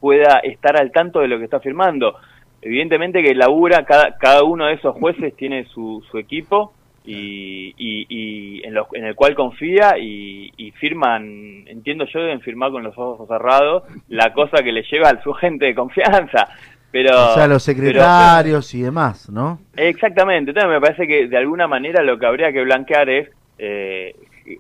pueda 0.04 0.40
estar 0.44 0.76
al 0.76 0.92
tanto 0.92 1.22
de 1.22 1.30
lo 1.30 1.38
que 1.38 1.46
está 1.46 1.62
firmando. 1.62 2.16
Evidentemente 2.62 3.24
que 3.24 3.34
labura, 3.34 3.86
cada, 3.86 4.18
cada 4.18 4.44
uno 4.44 4.66
de 4.66 4.74
esos 4.74 4.94
jueces 4.98 5.34
tiene 5.38 5.64
su, 5.74 6.04
su 6.12 6.18
equipo 6.18 6.74
y, 7.06 7.74
y, 7.78 8.06
y 8.10 8.68
en, 8.68 8.74
los- 8.74 8.88
en 8.94 9.06
el 9.06 9.16
cual 9.16 9.34
confía 9.34 9.98
y, 9.98 10.52
y 10.58 10.72
firman, 10.72 11.24
entiendo 11.68 12.04
yo, 12.06 12.20
deben 12.20 12.42
firmar 12.42 12.72
con 12.72 12.84
los 12.84 12.98
ojos 12.98 13.30
cerrados 13.30 13.84
la 14.10 14.34
cosa 14.34 14.62
que 14.62 14.74
le 14.74 14.84
lleva 14.84 15.08
a 15.08 15.24
su 15.24 15.32
gente 15.32 15.68
de 15.68 15.74
confianza. 15.76 16.50
Pero, 16.92 17.12
o 17.32 17.34
sea, 17.36 17.48
los 17.48 17.66
pero- 17.66 17.78
secretarios 17.80 18.74
y 18.76 18.82
demás, 18.82 19.30
¿no? 19.30 19.60
Exactamente, 19.78 20.52
entonces 20.52 20.70
me 20.70 20.82
parece 20.82 21.08
que 21.08 21.28
de 21.30 21.38
alguna 21.38 21.66
manera 21.68 22.04
lo 22.04 22.20
que 22.20 22.26
habría 22.26 22.52
que 22.52 22.62
blanquear 22.62 23.10
es, 23.10 23.30
eh, 23.58 24.14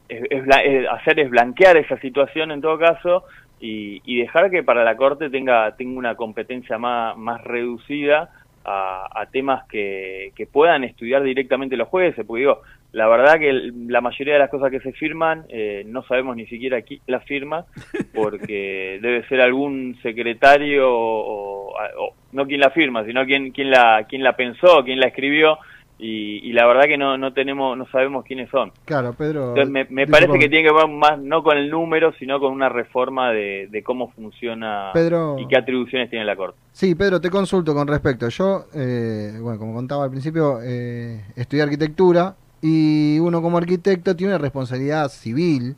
es- 0.07 0.23
es 0.29 0.87
hacer 0.89 1.19
es 1.19 1.29
blanquear 1.29 1.75
esa 1.75 1.97
situación 1.99 2.51
en 2.51 2.61
todo 2.61 2.79
caso 2.79 3.25
y, 3.65 4.01
y 4.03 4.17
dejar 4.19 4.51
que 4.51 4.61
para 4.63 4.83
la 4.83 4.97
Corte 4.97 5.29
tenga, 5.29 5.73
tenga 5.77 5.97
una 5.97 6.15
competencia 6.15 6.77
más, 6.77 7.15
más 7.17 7.41
reducida 7.43 8.29
a, 8.65 9.07
a 9.13 9.25
temas 9.27 9.65
que, 9.69 10.31
que 10.35 10.45
puedan 10.47 10.83
estudiar 10.83 11.23
directamente 11.23 11.77
los 11.77 11.87
jueces, 11.87 12.25
porque 12.25 12.41
digo, 12.41 12.61
la 12.91 13.07
verdad 13.07 13.39
que 13.39 13.71
la 13.87 14.01
mayoría 14.01 14.33
de 14.33 14.39
las 14.39 14.49
cosas 14.49 14.69
que 14.69 14.79
se 14.81 14.91
firman 14.91 15.45
eh, 15.49 15.83
no 15.87 16.03
sabemos 16.03 16.35
ni 16.35 16.45
siquiera 16.47 16.81
quién 16.81 16.99
las 17.07 17.23
firma, 17.25 17.65
porque 18.13 18.99
debe 19.01 19.25
ser 19.27 19.41
algún 19.41 19.97
secretario 20.03 20.89
o, 20.91 21.69
o- 21.69 21.73
o- 22.05 22.13
no 22.33 22.45
quien 22.45 22.59
la 22.59 22.69
firma, 22.71 23.03
sino 23.05 23.25
quien, 23.25 23.51
quien, 23.51 23.69
la, 23.71 24.05
quien 24.09 24.23
la 24.23 24.35
pensó, 24.35 24.83
quien 24.83 24.99
la 24.99 25.07
escribió, 25.07 25.57
y, 25.99 26.39
y 26.49 26.53
la 26.53 26.65
verdad 26.65 26.83
que 26.85 26.97
no, 26.97 27.17
no 27.17 27.33
tenemos, 27.33 27.77
no 27.77 27.85
sabemos 27.87 28.25
quiénes 28.25 28.49
son. 28.49 28.71
Claro, 28.85 29.13
Pedro. 29.13 29.49
Entonces 29.49 29.71
me, 29.71 29.85
me 29.89 30.07
parece 30.07 30.37
que 30.39 30.49
tiene 30.49 30.67
que 30.67 30.73
ver 30.73 30.87
más 30.89 31.19
no 31.19 31.43
con 31.43 31.57
el 31.57 31.69
número, 31.69 32.11
sino 32.19 32.39
con 32.39 32.51
una 32.51 32.67
reforma 32.69 33.31
de, 33.31 33.67
de 33.71 33.83
cómo 33.83 34.11
funciona 34.11 34.91
Pedro- 34.93 35.37
y 35.39 35.47
qué 35.47 35.57
atribuciones 35.57 36.09
tiene 36.09 36.25
la 36.25 36.35
Corte. 36.35 36.57
Sí, 36.71 36.95
Pedro, 36.95 37.21
te 37.21 37.29
consulto 37.29 37.73
con 37.73 37.87
respecto. 37.87 38.27
Yo, 38.29 38.65
eh, 38.73 39.37
bueno, 39.41 39.59
como 39.59 39.73
contaba 39.75 40.03
al 40.05 40.09
principio, 40.11 40.59
eh, 40.63 41.21
estudié 41.35 41.63
arquitectura 41.63 42.35
y 42.61 43.19
uno 43.19 43.41
como 43.41 43.57
arquitecto 43.57 44.15
tiene 44.15 44.33
una 44.33 44.41
responsabilidad 44.41 45.09
civil 45.09 45.75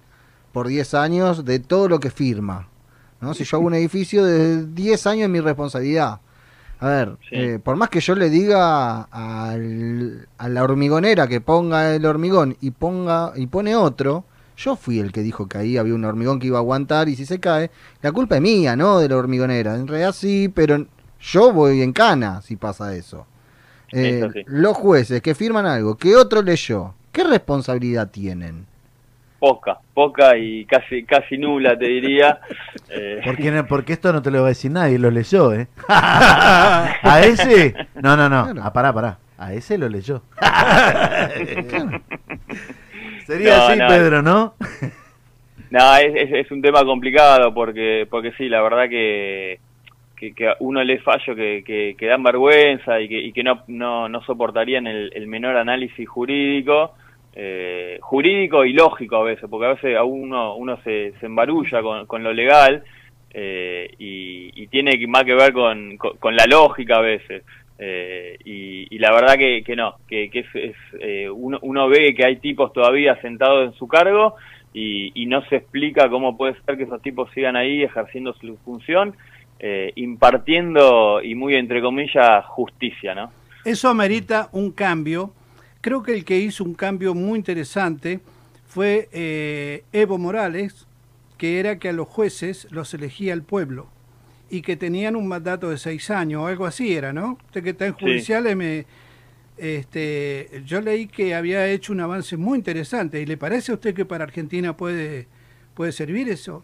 por 0.51 0.67
10 0.67 0.93
años 0.93 1.43
de 1.45 1.59
todo 1.59 1.89
lo 1.89 1.99
que 1.99 2.09
firma. 2.09 2.69
¿no? 3.21 3.33
Si 3.33 3.43
yo 3.43 3.57
hago 3.57 3.67
un 3.67 3.73
edificio, 3.73 4.23
de 4.23 4.65
10 4.67 5.07
años 5.07 5.23
es 5.23 5.29
mi 5.29 5.39
responsabilidad. 5.39 6.19
A 6.79 6.87
ver, 6.89 7.17
Sí. 7.29 7.35
eh, 7.35 7.59
por 7.63 7.75
más 7.77 7.89
que 7.89 7.99
yo 8.01 8.15
le 8.15 8.29
diga 8.29 9.03
al- 9.03 10.27
a 10.37 10.49
la 10.49 10.63
hormigonera 10.63 11.27
que 11.27 11.41
ponga 11.41 11.95
el 11.95 12.05
hormigón 12.05 12.57
y 12.61 12.71
ponga 12.71 13.31
y 13.35 13.47
pone 13.47 13.75
otro, 13.75 14.25
yo 14.57 14.75
fui 14.75 14.99
el 14.99 15.11
que 15.11 15.21
dijo 15.21 15.47
que 15.47 15.57
ahí 15.57 15.77
había 15.77 15.95
un 15.95 16.05
hormigón 16.05 16.39
que 16.39 16.47
iba 16.47 16.57
a 16.57 16.61
aguantar 16.61 17.09
y 17.09 17.15
si 17.15 17.25
se 17.25 17.39
cae, 17.39 17.71
la 18.01 18.11
culpa 18.11 18.35
es 18.35 18.41
mía, 18.41 18.75
¿no? 18.75 18.99
De 18.99 19.07
la 19.09 19.17
hormigonera. 19.17 19.75
En 19.75 19.87
realidad 19.87 20.13
sí, 20.13 20.51
pero 20.53 20.85
yo 21.21 21.51
voy 21.53 21.81
en 21.81 21.93
cana 21.93 22.41
si 22.41 22.55
pasa 22.55 22.93
eso. 22.95 23.25
Eh, 23.91 24.19
Eso 24.19 24.31
sí. 24.31 24.43
Los 24.47 24.75
jueces 24.75 25.21
que 25.21 25.33
firman 25.35 25.65
algo 25.65 25.95
que 25.95 26.15
otro 26.15 26.41
leyó, 26.41 26.93
¿qué 27.11 27.23
responsabilidad 27.23 28.09
tienen? 28.11 28.65
Poca, 29.45 29.77
poca 29.93 30.35
y 30.37 30.65
casi 30.65 31.03
casi 31.03 31.37
nula, 31.37 31.77
te 31.77 31.85
diría. 31.85 32.39
Eh, 32.89 33.19
Porque, 33.25 33.49
no- 33.51 33.65
porque 33.65 33.93
esto 33.93 34.13
no 34.13 34.21
te 34.21 34.29
lo 34.31 34.39
va 34.41 34.45
a 34.45 34.49
decir 34.49 34.71
nadie, 34.71 34.97
lo 34.99 35.09
leyó, 35.11 35.53
¿eh? 35.53 35.67
¿A 35.87 37.21
ese? 37.23 37.75
No, 37.95 38.15
no, 38.15 38.29
no. 38.29 38.53
Ah, 38.63 38.71
pará, 38.71 38.93
pará. 38.93 39.17
A 39.37 39.53
ese 39.53 39.77
lo 39.77 39.89
leyó. 39.89 40.21
Sería 43.25 43.57
No, 43.57 43.63
así, 43.63 43.79
no. 43.79 43.87
Pedro, 43.87 44.21
¿no? 44.21 44.53
No, 45.71 45.95
es, 45.97 46.13
es, 46.15 46.31
es 46.45 46.51
un 46.51 46.61
tema 46.61 46.83
complicado 46.85 47.53
porque 47.53 48.07
porque 48.09 48.31
sí, 48.37 48.47
la 48.47 48.61
verdad 48.61 48.87
que, 48.87 49.59
que, 50.15 50.33
que 50.33 50.53
uno 50.59 50.83
lee 50.83 50.99
fallos 50.99 51.35
que, 51.35 51.63
que, 51.65 51.95
que 51.97 52.05
dan 52.05 52.23
vergüenza 52.23 52.99
y 53.01 53.09
que, 53.09 53.19
y 53.19 53.31
que 53.33 53.43
no, 53.43 53.63
no, 53.67 54.07
no 54.07 54.21
soportarían 54.23 54.87
el, 54.87 55.11
el 55.13 55.27
menor 55.27 55.57
análisis 55.57 56.07
jurídico, 56.07 56.93
eh, 57.35 57.99
jurídico 58.01 58.63
y 58.65 58.73
lógico 58.73 59.17
a 59.17 59.23
veces, 59.23 59.49
porque 59.49 59.65
a 59.65 59.73
veces 59.73 59.97
a 59.97 60.03
uno, 60.03 60.55
uno 60.55 60.77
se, 60.83 61.13
se 61.19 61.25
embarulla 61.25 61.81
con, 61.81 62.05
con 62.05 62.23
lo 62.23 62.33
legal 62.33 62.83
eh, 63.33 63.89
y, 63.99 64.51
y 64.55 64.67
tiene 64.67 65.05
más 65.07 65.23
que 65.25 65.35
ver 65.35 65.51
con, 65.51 65.97
con, 65.97 66.17
con 66.17 66.35
la 66.35 66.45
lógica 66.45 66.97
a 66.97 67.01
veces. 67.01 67.43
Eh, 67.77 68.37
y, 68.45 68.95
y 68.95 68.99
la 68.99 69.11
verdad 69.11 69.35
que, 69.35 69.61
que 69.63 69.75
no, 69.75 69.95
que, 70.07 70.29
que 70.29 70.39
es, 70.39 70.55
es, 70.55 70.75
eh, 71.01 71.29
uno, 71.29 71.59
uno 71.61 71.89
ve 71.89 72.15
que 72.15 72.23
hay 72.23 72.37
tipos 72.37 72.71
todavía 72.71 73.19
sentados 73.21 73.65
en 73.65 73.77
su 73.77 73.87
cargo 73.89 74.35
y, 74.73 75.11
y 75.13 75.25
no 75.25 75.43
se 75.49 75.57
explica 75.57 76.09
cómo 76.09 76.37
puede 76.37 76.55
ser 76.65 76.77
que 76.77 76.83
esos 76.83 77.01
tipos 77.01 77.29
sigan 77.33 77.57
ahí 77.57 77.83
ejerciendo 77.83 78.33
su 78.33 78.55
función, 78.63 79.15
eh, 79.59 79.91
impartiendo 79.95 81.21
y 81.21 81.35
muy 81.35 81.55
entre 81.55 81.81
comillas 81.81 82.45
justicia, 82.45 83.13
¿no? 83.13 83.29
Eso 83.65 83.89
amerita 83.89 84.47
un 84.53 84.71
cambio. 84.71 85.31
Creo 85.85 86.01
que 86.01 86.13
el 86.13 86.25
que 86.25 86.39
hizo 86.39 86.63
un 86.63 86.73
cambio 86.73 87.13
muy 87.13 87.37
interesante 87.37 88.19
fue 88.65 89.07
eh, 89.11 89.83
Evo 89.93 90.17
Morales, 90.17 90.87
que 91.37 91.59
era 91.59 91.77
que 91.77 91.89
a 91.89 91.93
los 91.93 92.07
jueces 92.07 92.67
los 92.71 92.91
elegía 92.95 93.33
el 93.33 93.43
pueblo 93.43 93.87
y 94.49 94.63
que 94.63 94.77
tenían 94.77 95.15
un 95.15 95.27
mandato 95.27 95.69
de 95.69 95.77
seis 95.77 96.09
años 96.09 96.41
o 96.41 96.47
algo 96.47 96.65
así 96.65 96.95
era, 96.95 97.13
¿no? 97.13 97.37
Usted 97.45 97.63
que 97.63 97.69
está 97.69 97.85
en 97.85 97.93
Sí. 97.93 98.03
judiciales 98.03 98.55
me... 98.57 98.87
Este, 99.59 100.63
yo 100.65 100.81
leí 100.81 101.05
que 101.05 101.35
había 101.35 101.67
hecho 101.67 101.93
un 101.93 101.99
avance 101.99 102.35
muy 102.35 102.57
interesante. 102.57 103.21
¿Y 103.21 103.27
le 103.27 103.37
parece 103.37 103.71
a 103.71 103.75
usted 103.75 103.93
que 103.93 104.05
para 104.05 104.23
Argentina 104.23 104.75
puede, 104.75 105.27
puede 105.75 105.91
servir 105.91 106.29
eso? 106.29 106.63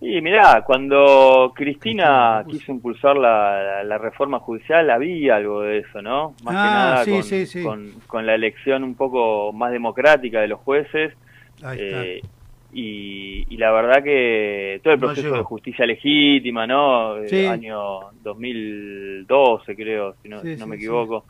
Y 0.00 0.20
mirá, 0.20 0.62
cuando 0.66 1.52
Cristina 1.56 2.44
quiso 2.48 2.70
impulsar 2.70 3.16
la, 3.16 3.82
la- 3.82 3.98
reforma 3.98 4.38
judicial 4.40 4.90
había 4.90 5.36
algo 5.36 5.62
de 5.62 5.78
eso, 5.78 6.02
¿no? 6.02 6.34
Más 6.42 6.54
que 6.54 6.68
Ah, 6.68 6.72
nada 6.72 7.04
sí, 7.04 7.10
con, 7.12 7.22
sí, 7.22 7.46
sí. 7.46 7.62
Con, 7.62 7.92
con 8.06 8.26
la 8.26 8.34
elección 8.34 8.84
un 8.84 8.94
poco 8.94 9.52
más 9.52 9.72
democrática 9.72 10.40
de 10.40 10.48
los 10.48 10.60
jueces. 10.60 11.14
Ahí 11.64 11.78
está. 11.78 12.02
eh, 12.02 12.22
y, 12.72 13.54
y 13.54 13.56
la 13.56 13.72
verdad 13.72 14.04
que 14.04 14.80
todo 14.84 14.92
el 14.92 15.00
proceso 15.00 15.34
de 15.34 15.42
justicia 15.44 15.86
legítima, 15.86 16.66
¿no? 16.66 17.16
Eh. 17.22 17.48
Año 17.48 18.10
2012, 18.22 19.74
creo, 19.74 20.14
si 20.22 20.28
no, 20.28 20.42
si 20.42 20.48
no 20.48 20.64
sí, 20.64 20.66
me 20.66 20.76
equivoco. 20.76 21.24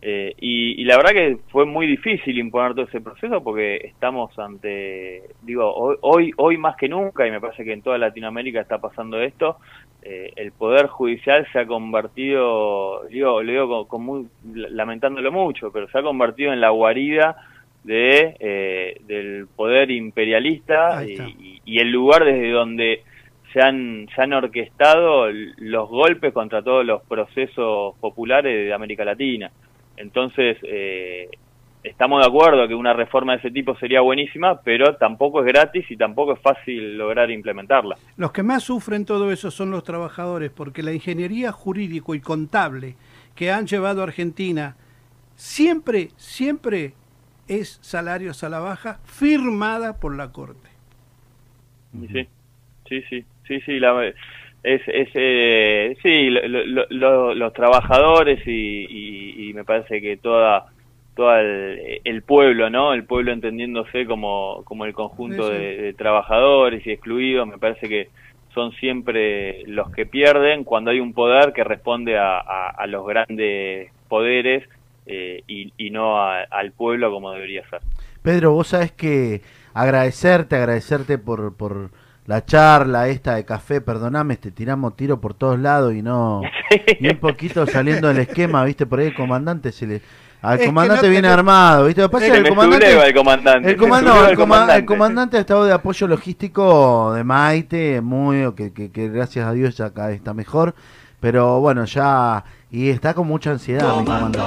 Eh, 0.00 0.32
y, 0.38 0.80
y 0.80 0.84
la 0.84 0.96
verdad 0.96 1.10
que 1.10 1.38
fue 1.48 1.64
muy 1.66 1.86
difícil 1.86 2.38
imponer 2.38 2.72
todo 2.74 2.84
ese 2.86 3.00
proceso 3.00 3.42
porque 3.42 3.76
estamos 3.78 4.36
ante, 4.38 5.22
digo, 5.42 5.74
hoy, 5.74 5.96
hoy, 6.02 6.30
hoy 6.36 6.56
más 6.56 6.76
que 6.76 6.88
nunca, 6.88 7.26
y 7.26 7.30
me 7.32 7.40
parece 7.40 7.64
que 7.64 7.72
en 7.72 7.82
toda 7.82 7.98
Latinoamérica 7.98 8.60
está 8.60 8.78
pasando 8.78 9.20
esto, 9.20 9.56
eh, 10.02 10.30
el 10.36 10.52
Poder 10.52 10.86
Judicial 10.86 11.46
se 11.52 11.58
ha 11.58 11.66
convertido, 11.66 13.04
digo, 13.10 13.42
lo 13.42 13.50
digo 13.52 13.68
con, 13.68 13.84
con 13.86 14.02
muy, 14.04 14.26
lamentándolo 14.70 15.32
mucho, 15.32 15.72
pero 15.72 15.88
se 15.88 15.98
ha 15.98 16.02
convertido 16.02 16.52
en 16.52 16.60
la 16.60 16.70
guarida 16.70 17.36
de, 17.84 18.36
eh, 18.38 19.00
del 19.06 19.46
poder 19.56 19.90
imperialista 19.90 21.04
y, 21.28 21.60
y- 21.64 21.78
el 21.80 21.90
lugar 21.90 22.24
desde 22.24 22.50
donde 22.50 23.02
se 23.52 23.60
han, 23.60 24.08
se 24.14 24.22
han 24.22 24.32
orquestado 24.32 25.30
los 25.30 25.88
golpes 25.88 26.32
contra 26.32 26.62
todos 26.62 26.84
los 26.84 27.02
procesos 27.02 27.96
populares 27.98 28.66
de 28.66 28.72
América 28.72 29.04
Latina. 29.04 29.50
Entonces, 29.98 30.56
eh, 30.62 31.28
estamos 31.82 32.20
de 32.20 32.28
acuerdo 32.28 32.66
que 32.68 32.74
una 32.74 32.92
reforma 32.92 33.32
de 33.32 33.38
ese 33.38 33.50
tipo 33.50 33.76
sería 33.76 34.00
buenísima, 34.00 34.60
pero 34.62 34.96
tampoco 34.96 35.40
es 35.40 35.46
gratis 35.46 35.90
y 35.90 35.96
tampoco 35.96 36.34
es 36.34 36.40
fácil 36.40 36.96
lograr 36.96 37.30
implementarla. 37.30 37.96
Los 38.16 38.32
que 38.32 38.42
más 38.42 38.64
sufren 38.64 39.04
todo 39.04 39.32
eso 39.32 39.50
son 39.50 39.70
los 39.70 39.84
trabajadores, 39.84 40.50
porque 40.50 40.82
la 40.82 40.92
ingeniería 40.92 41.52
jurídico 41.52 42.14
y 42.14 42.20
contable 42.20 42.94
que 43.34 43.50
han 43.50 43.66
llevado 43.66 44.00
a 44.00 44.04
Argentina 44.04 44.76
siempre, 45.34 46.08
siempre 46.16 46.94
es 47.48 47.78
salarios 47.82 48.44
a 48.44 48.48
la 48.48 48.60
baja 48.60 49.00
firmada 49.04 49.98
por 49.98 50.16
la 50.16 50.30
Corte. 50.32 50.68
Sí, 51.92 52.28
sí, 52.88 53.02
sí, 53.08 53.24
sí, 53.46 53.60
sí, 53.60 53.78
la, 53.78 54.12
es, 54.62 54.82
es 54.88 55.08
eh, 55.14 55.96
sí, 56.02 56.30
lo- 56.30 56.46
lo- 56.66 56.86
lo- 56.90 57.34
los 57.34 57.52
trabajadores 57.52 58.40
y, 58.46 58.86
y- 58.88 59.50
y 59.50 59.54
me 59.54 59.64
parece 59.64 60.00
que 60.00 60.16
toda 60.16 60.66
toda 61.14 61.40
el, 61.40 62.00
el 62.04 62.22
pueblo, 62.22 62.70
¿no? 62.70 62.92
El 62.94 63.04
pueblo 63.04 63.32
entendiéndose 63.32 64.06
como, 64.06 64.62
como 64.64 64.84
el 64.84 64.92
conjunto 64.94 65.48
Sí, 65.48 65.54
sí. 65.54 65.58
De, 65.58 65.76
de 65.82 65.92
trabajadores 65.94 66.86
y 66.86 66.92
excluidos, 66.92 67.46
me 67.48 67.58
parece 67.58 67.88
que 67.88 68.08
son 68.54 68.70
siempre 68.72 69.64
los 69.66 69.90
que 69.90 70.06
pierden 70.06 70.62
cuando 70.62 70.92
hay 70.92 71.00
un 71.00 71.12
poder 71.14 71.52
que 71.52 71.64
responde 71.64 72.16
a, 72.18 72.38
a- 72.38 72.70
a 72.70 72.86
los 72.86 73.04
grandes 73.04 73.90
poderes 74.08 74.64
eh, 75.06 75.42
y, 75.48 75.72
y 75.76 75.90
no 75.90 76.20
a- 76.22 76.42
al 76.42 76.70
pueblo 76.72 77.10
como 77.10 77.32
debería 77.32 77.68
ser. 77.68 77.80
Pedro, 78.22 78.52
vos 78.52 78.68
sabés 78.68 78.92
que 78.92 79.40
agradecerte, 79.74 80.54
agradecerte 80.56 81.18
por, 81.18 81.56
por 81.56 81.90
la 82.28 82.44
charla 82.44 83.08
esta 83.08 83.34
de 83.34 83.44
café, 83.44 83.80
perdoname, 83.80 84.36
te 84.36 84.50
tiramos 84.52 84.94
tiro 84.96 85.20
por 85.20 85.34
todos 85.34 85.58
lados 85.58 85.94
y 85.94 86.02
no... 86.02 86.42
Y 87.00 87.08
un 87.08 87.16
poquito 87.18 87.66
saliendo 87.66 88.06
del 88.08 88.18
esquema, 88.18 88.62
viste, 88.64 88.84
por 88.86 89.00
ahí 89.00 89.06
el 89.06 89.14
comandante 89.16 89.72
se 89.72 89.86
le... 89.86 90.02
Al 90.42 90.60
Es 90.60 90.66
comandante 90.66 90.98
no 90.98 91.02
te- 91.02 91.08
viene 91.10 91.26
armado, 91.26 91.86
viste, 91.86 92.00
lo 92.02 92.10
pasa 92.10 92.26
es 92.26 92.32
me 92.32 92.38
el 92.38 92.48
comandante... 92.50 93.08
el 93.08 93.14
comandante. 93.14 93.68
El, 93.70 93.74
se 93.74 93.80
comando- 93.80 94.10
subleva 94.10 94.26
el, 94.26 94.30
el 94.32 94.36
coma- 94.36 94.76
el 94.76 94.84
comandante. 94.84 95.36
ha 95.36 95.40
estado 95.40 95.64
de 95.64 95.72
apoyo 95.72 96.06
logístico 96.06 97.12
de 97.14 97.24
Maite, 97.24 98.00
muy 98.02 98.52
que, 98.54 98.72
que, 98.72 98.92
que 98.92 99.08
gracias 99.08 99.46
a 99.48 99.52
Dios 99.52 99.76
ya 99.76 99.88
vez 99.88 100.16
está 100.16 100.34
mejor, 100.34 100.74
pero 101.20 101.58
bueno, 101.60 101.86
ya 101.86 102.44
y 102.70 102.90
está 102.90 103.14
con 103.14 103.26
mucha 103.26 103.50
ansiedad 103.50 103.96
mi 103.96 104.04
comandante. 104.04 104.38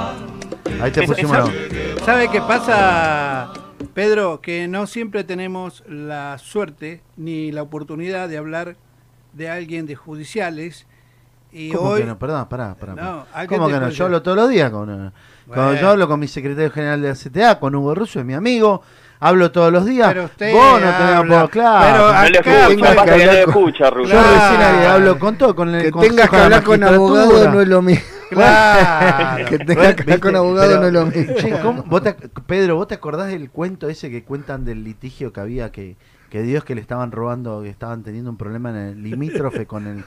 Ahí 0.80 0.90
te 0.92 1.02
pusimos 1.02 1.36
la- 1.36 2.04
¿Sabe 2.06 2.28
qué 2.30 2.40
pasa, 2.40 3.50
Pedro? 3.86 4.40
Que 4.40 4.68
no 4.68 4.86
siempre 4.86 5.24
tenemos 5.24 5.82
la 5.88 6.38
suerte 6.38 7.02
ni 7.16 7.52
la 7.52 7.62
oportunidad 7.62 8.28
de 8.28 8.38
hablar 8.38 8.76
de 9.32 9.48
alguien 9.50 9.86
de 9.86 9.94
judiciales. 9.96 10.86
Y 11.52 11.70
¿Cómo 11.70 11.90
hoy, 11.90 12.00
que 12.00 12.06
no? 12.06 12.18
Perdón, 12.18 12.48
pará, 12.48 12.74
pará. 12.74 12.94
No, 12.94 13.26
¿Cómo 13.48 13.68
que 13.68 13.78
no? 13.78 13.88
Yo 13.90 14.04
hablo 14.06 14.22
todos 14.22 14.36
los 14.38 14.48
días 14.48 14.70
con... 14.70 14.88
eh, 14.88 15.10
Cuando 15.46 15.64
Bueno. 15.66 15.80
yo 15.80 15.88
hablo 15.90 16.08
con 16.08 16.18
mi 16.20 16.28
secretario 16.28 16.70
general 16.70 17.02
de 17.02 17.08
la 17.08 17.14
CTA, 17.14 17.58
con 17.60 17.74
Hugo 17.74 17.94
Russo, 17.94 18.20
es 18.20 18.24
mi 18.24 18.32
amigo, 18.32 18.82
hablo 19.20 19.52
todos 19.52 19.70
los 19.70 19.84
días. 19.84 20.08
Pero 20.08 20.24
usted 20.24 20.52
Vos 20.52 20.80
no 20.80 20.90
tenés 20.96 21.40
por 21.40 21.50
claro. 21.50 21.84
pero 21.84 22.12
No 22.22 22.28
le 22.30 22.38
acá 22.38 22.68
escucha, 22.68 23.04
que 23.04 23.10
no 23.10 23.32
le 23.32 23.40
escucha, 23.42 23.90
Rubén. 23.90 24.10
Yo 24.10 24.18
Claro. 24.18 24.32
recién 24.32 24.90
hablo 24.90 25.18
con 25.18 25.36
todo, 25.36 25.54
con 25.54 25.74
el 25.74 25.82
Que 25.82 25.92
tengas 25.92 26.30
que 26.30 26.36
hablar 26.36 26.62
con 26.64 26.82
abogado 26.84 27.50
no 27.50 27.60
es 27.60 27.68
lo 27.68 27.82
mismo. 27.82 28.04
Claro. 28.34 29.44
que 29.46 29.58
tengas 29.58 29.94
que 29.94 30.02
hablar 30.02 30.20
con 30.20 30.30
¿Viste? 30.32 30.36
abogado 30.38 30.68
Pero, 30.68 30.80
no 30.80 30.86
es 30.86 30.92
lo 30.92 31.06
mismo. 31.06 31.34
che, 31.36 31.60
¿cómo- 31.60 31.82
vos 31.84 32.02
te- 32.02 32.14
Pedro, 32.46 32.76
¿vos 32.76 32.88
te 32.88 32.94
acordás 32.94 33.28
del 33.28 33.50
cuento 33.50 33.88
ese 33.88 34.10
que 34.10 34.22
cuentan 34.24 34.64
del 34.64 34.84
litigio 34.84 35.32
que 35.32 35.40
había 35.40 35.70
que, 35.72 35.96
que 36.30 36.42
Dios 36.42 36.64
que 36.64 36.74
le 36.74 36.80
estaban 36.80 37.12
robando, 37.12 37.62
que 37.62 37.68
estaban 37.68 38.02
teniendo 38.02 38.30
un 38.30 38.36
problema 38.36 38.70
en 38.70 38.76
el 38.76 39.02
limítrofe 39.02 39.66
con 39.66 39.86
el 39.86 40.04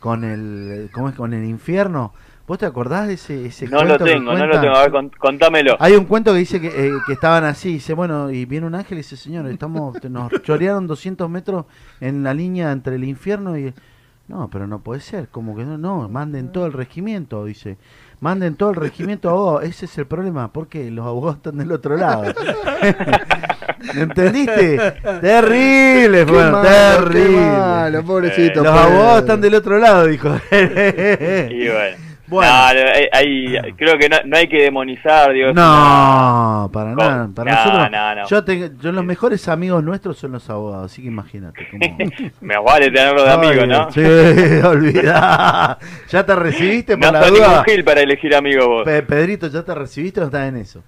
con 0.00 0.24
el 0.24 0.90
¿cómo 0.92 1.08
es? 1.08 1.14
con 1.14 1.32
el 1.34 1.44
infierno? 1.44 2.12
¿Vos 2.46 2.58
te 2.58 2.66
acordás 2.66 3.08
de 3.08 3.14
ese, 3.14 3.46
ese 3.46 3.66
No 3.66 3.78
lo 3.82 3.86
cuento 3.88 4.04
que 4.04 4.10
tengo, 4.12 4.32
no 4.32 4.46
lo 4.46 4.60
tengo. 4.60 4.76
A 4.76 4.82
ver, 4.82 4.92
con- 4.92 5.10
contámelo. 5.18 5.76
Hay 5.80 5.94
un 5.94 6.04
cuento 6.04 6.32
que 6.32 6.38
dice 6.38 6.60
que, 6.60 6.68
eh, 6.68 6.92
que 7.04 7.12
estaban 7.14 7.42
así, 7.42 7.72
dice, 7.72 7.92
bueno, 7.92 8.30
y 8.30 8.44
viene 8.44 8.66
un 8.68 8.76
ángel 8.76 8.98
y 8.98 9.00
dice, 9.00 9.16
señor, 9.16 9.48
estamos, 9.48 9.96
nos 10.08 10.30
chorearon 10.42 10.86
200 10.86 11.28
metros 11.28 11.64
en 12.00 12.22
la 12.22 12.32
línea 12.34 12.70
entre 12.70 12.94
el 12.96 13.02
infierno 13.04 13.58
y... 13.58 13.74
No, 14.28 14.50
pero 14.50 14.66
no 14.66 14.80
puede 14.80 15.00
ser, 15.00 15.28
como 15.28 15.56
que 15.56 15.64
no, 15.64 15.78
no, 15.78 16.08
manden 16.08 16.50
todo 16.50 16.66
el 16.66 16.72
regimiento, 16.72 17.44
dice. 17.44 17.76
Manden 18.18 18.56
todo 18.56 18.70
el 18.70 18.76
regimiento 18.76 19.28
a 19.28 19.32
abogados. 19.32 19.64
Ese 19.70 19.84
es 19.84 19.98
el 19.98 20.06
problema, 20.06 20.52
porque 20.52 20.90
los 20.90 21.06
abogados 21.06 21.36
están 21.36 21.58
del 21.58 21.70
otro 21.70 21.96
lado. 21.96 22.24
¿Entendiste? 23.94 24.78
Terrible, 25.20 26.24
Qué 26.26 26.32
bueno, 26.32 26.52
malo, 26.52 27.04
terrible. 27.04 27.30
qué 27.30 27.40
malo, 27.40 28.04
pobrecito. 28.04 28.62
Los 28.64 28.72
abogados 28.72 29.20
están 29.20 29.40
del 29.40 29.54
otro 29.54 29.78
lado, 29.78 30.06
dijo. 30.06 30.28
Y 30.50 31.68
bueno. 31.68 32.05
Bueno. 32.28 32.50
No, 32.52 32.66
hay- 32.66 33.08
hay- 33.12 33.72
creo 33.74 33.96
que 33.98 34.08
no, 34.08 34.16
no 34.24 34.36
hay 34.36 34.48
que 34.48 34.62
demonizar, 34.62 35.32
digo. 35.32 35.52
No, 35.52 36.70
para 36.72 36.94
¿Cómo? 36.94 37.08
nada. 37.08 37.28
Para 37.34 37.50
No, 37.52 37.56
nosotros, 37.58 37.90
no, 37.90 38.14
no. 38.16 38.28
Yo, 38.28 38.44
te- 38.44 38.70
yo 38.80 38.92
los 38.92 39.04
mejores 39.04 39.48
amigos 39.48 39.84
nuestros 39.84 40.18
son 40.18 40.32
los 40.32 40.48
abogados, 40.50 40.90
así 40.92 41.02
que 41.02 41.08
imagínate. 41.08 41.68
cómo- 41.70 41.86
una- 41.98 42.32
Me 42.40 42.58
vale 42.58 42.90
tenerlo 42.90 43.22
de 43.24 43.30
amigo, 43.30 43.62
Ay, 43.62 43.68
¿no? 43.68 43.90
Sí, 43.92 44.00
olvidá. 44.64 45.78
¿Ya 46.08 46.26
te 46.26 46.34
recibiste 46.34 46.96
por 46.96 47.06
No 47.12 47.12
la 47.20 47.26
duda? 47.28 47.64
gil 47.64 47.84
para 47.84 48.00
elegir 48.00 48.34
amigo 48.34 48.68
vos. 48.68 48.84
Pe- 48.84 49.02
Pedrito, 49.02 49.48
¿ya 49.48 49.62
te 49.62 49.74
recibiste 49.74 50.20
o 50.20 50.24
estás 50.24 50.48
en 50.48 50.56
eso? 50.56 50.82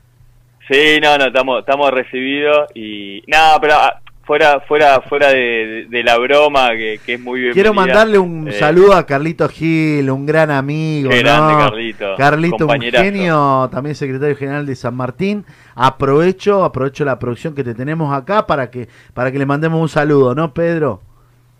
Sí, 0.70 0.98
no, 1.03 1.16
no, 1.16 1.27
estamos 1.27 1.61
estamos 1.61 1.90
recibidos 1.90 2.68
y... 2.74 3.22
No, 3.27 3.59
pero 3.61 3.74
ah, 3.77 4.01
fuera 4.29 4.61
fuera 4.61 5.01
fuera 5.01 5.31
de, 5.31 5.87
de 5.88 6.03
la 6.05 6.19
broma, 6.19 6.73
que, 6.73 7.01
que 7.05 7.14
es 7.14 7.21
muy 7.21 7.41
bien. 7.41 7.55
Quiero 7.55 7.73
mandarle 7.73 8.19
un 8.19 8.53
saludo 8.53 8.93
a 8.93 9.07
Carlito 9.07 9.49
Gil, 9.49 10.11
un 10.11 10.27
gran 10.27 10.51
amigo. 10.51 11.09
Qué 11.09 11.23
¿no? 11.25 11.31
grande, 11.31 11.55
Carlito. 11.64 12.14
Carlito, 12.19 12.67
un 12.67 12.81
genio, 12.83 13.71
también 13.73 13.95
secretario 13.95 14.37
general 14.37 14.67
de 14.67 14.77
San 14.77 14.95
Martín. 14.95 15.47
Aprovecho, 15.75 16.62
aprovecho 16.62 17.07
la 17.07 17.19
producción 17.19 17.55
que 17.55 17.64
te 17.64 17.75
tenemos 17.75 18.14
acá 18.14 18.47
para 18.47 18.71
que, 18.71 18.88
para 19.14 19.33
que 19.33 19.38
le 19.38 19.47
mandemos 19.47 19.81
un 19.81 19.88
saludo, 19.88 20.35
¿no, 20.35 20.53
Pedro? 20.53 21.01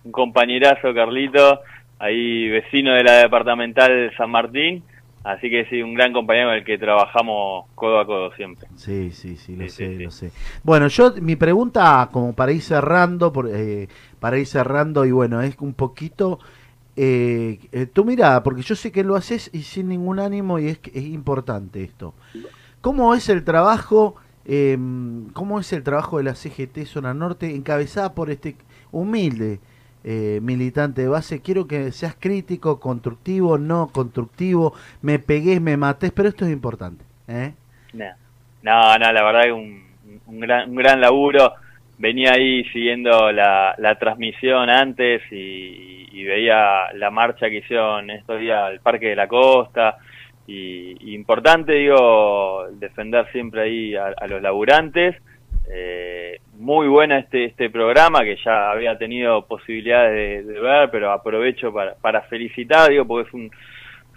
Un 0.05 0.13
compañerazo, 0.13 0.93
Carlito, 0.93 1.61
ahí 1.99 2.51
vecino 2.51 2.93
de 2.93 3.03
la 3.03 3.13
departamental 3.15 3.89
de 3.89 4.15
San 4.15 4.31
Martín. 4.31 4.83
Así 5.25 5.51
que 5.51 5.67
sí, 5.67 5.83
un 5.83 5.95
gran 5.95 6.13
compañero 6.13 6.49
con 6.49 6.57
el 6.57 6.65
que 6.65 6.79
trabajamos 6.79 7.67
codo 7.75 8.01
a 8.01 8.07
codo 8.07 8.33
siempre. 8.35 8.69
Sí, 8.77 9.11
sí, 9.13 9.37
sí, 9.37 9.57
lo 9.57 9.69
Sí, 9.69 9.69
sé, 9.69 9.87
sí, 9.93 9.97
sí. 9.97 10.05
lo 10.05 10.11
sé. 10.11 10.33
Bueno, 10.63 10.89
yo, 10.89 11.13
mi 11.21 11.37
pregunta, 11.37 12.09
como 12.13 12.33
para 12.35 12.53
ir 12.53 12.63
cerrando, 12.63 13.33
por, 13.33 13.49
eh, 13.53 13.89
para 14.21 14.39
ir 14.39 14.47
cerrando, 14.47 15.05
y 15.05 15.11
bueno, 15.11 15.43
es 15.43 15.57
un 15.59 15.75
poquito, 15.75 16.39
eh, 16.97 17.59
eh, 17.73 17.87
tú 17.87 18.05
mira, 18.05 18.43
porque 18.43 18.63
yo 18.63 18.75
sé 18.75 18.91
que 18.93 19.05
lo 19.05 19.17
haces 19.17 19.51
y 19.53 19.63
sin 19.63 19.89
ningún 19.89 20.19
ánimo, 20.21 20.59
y 20.59 20.69
es, 20.69 20.81
es 20.95 21.05
importante 21.05 21.83
esto. 21.83 22.15
¿Cómo 22.81 23.15
es 23.15 23.29
el 23.29 23.45
trabajo, 23.45 24.17
eh, 24.45 24.79
cómo 25.35 25.61
es 25.61 25.73
el 25.73 25.83
trabajo 25.83 26.19
de 26.19 26.25
la 26.25 26.35
CGT 26.35 26.85
Zona 26.87 27.15
Norte, 27.15 27.55
encabezada 27.55 28.15
por 28.15 28.31
este 28.31 28.57
humilde 28.93 29.61
eh, 30.05 30.41
militante 30.43 31.03
de 31.03 31.09
base? 31.09 31.43
Quiero 31.43 31.67
que 31.67 31.93
seas 31.93 32.17
crítico, 32.19 32.81
constructivo, 32.81 33.59
no 33.59 33.89
constructivo, 33.89 34.75
me 35.03 35.19
pegues, 35.19 35.61
me 35.61 35.77
mates, 35.77 36.13
pero 36.13 36.29
esto 36.29 36.45
es 36.45 36.53
importante, 36.53 37.05
¿eh? 37.27 37.55
No, 38.63 38.99
no, 38.99 39.13
la 39.13 39.25
verdad 39.25 39.45
que 39.45 39.53
un, 39.53 39.83
un, 40.27 40.41
gran, 40.41 40.71
un 40.71 40.77
gran 40.77 41.01
laburo. 41.01 41.55
Venía 41.99 42.33
ahí 42.33 42.65
siguiendo 42.67 43.33
la, 43.33 43.75
la 43.79 43.99
transmisión 43.99 44.71
antes 44.71 45.23
y, 45.33 45.97
veía 46.25 46.93
la 46.95 47.11
marcha 47.11 47.49
que 47.49 47.59
hicieron 47.59 48.11
estos 48.11 48.41
días 48.41 48.61
al 48.61 48.81
Parque 48.81 49.07
de 49.07 49.17
la 49.17 49.29
Costa. 49.29 49.97
Y 50.47 51.15
importante, 51.15 51.73
digo, 51.73 52.67
defender 52.73 53.31
siempre 53.33 53.63
ahí 53.63 53.95
a, 53.95 54.09
a 54.09 54.27
los 54.27 54.43
laburantes. 54.43 55.17
Eh, 55.71 56.41
muy 56.55 56.89
buena 56.89 57.19
este, 57.19 57.45
este 57.45 57.69
programa 57.71 58.25
que 58.25 58.37
ya 58.45 58.71
había 58.71 58.97
tenido 58.97 59.43
posibilidades 59.47 60.47
de, 60.47 60.61
ver, 60.61 60.91
pero 60.91 61.13
aprovecho 61.13 61.73
para, 61.73 61.95
para 61.95 62.23
felicitar, 62.23 62.91
digo, 62.91 63.05
porque 63.07 63.29
es 63.29 63.35
un, 63.35 63.51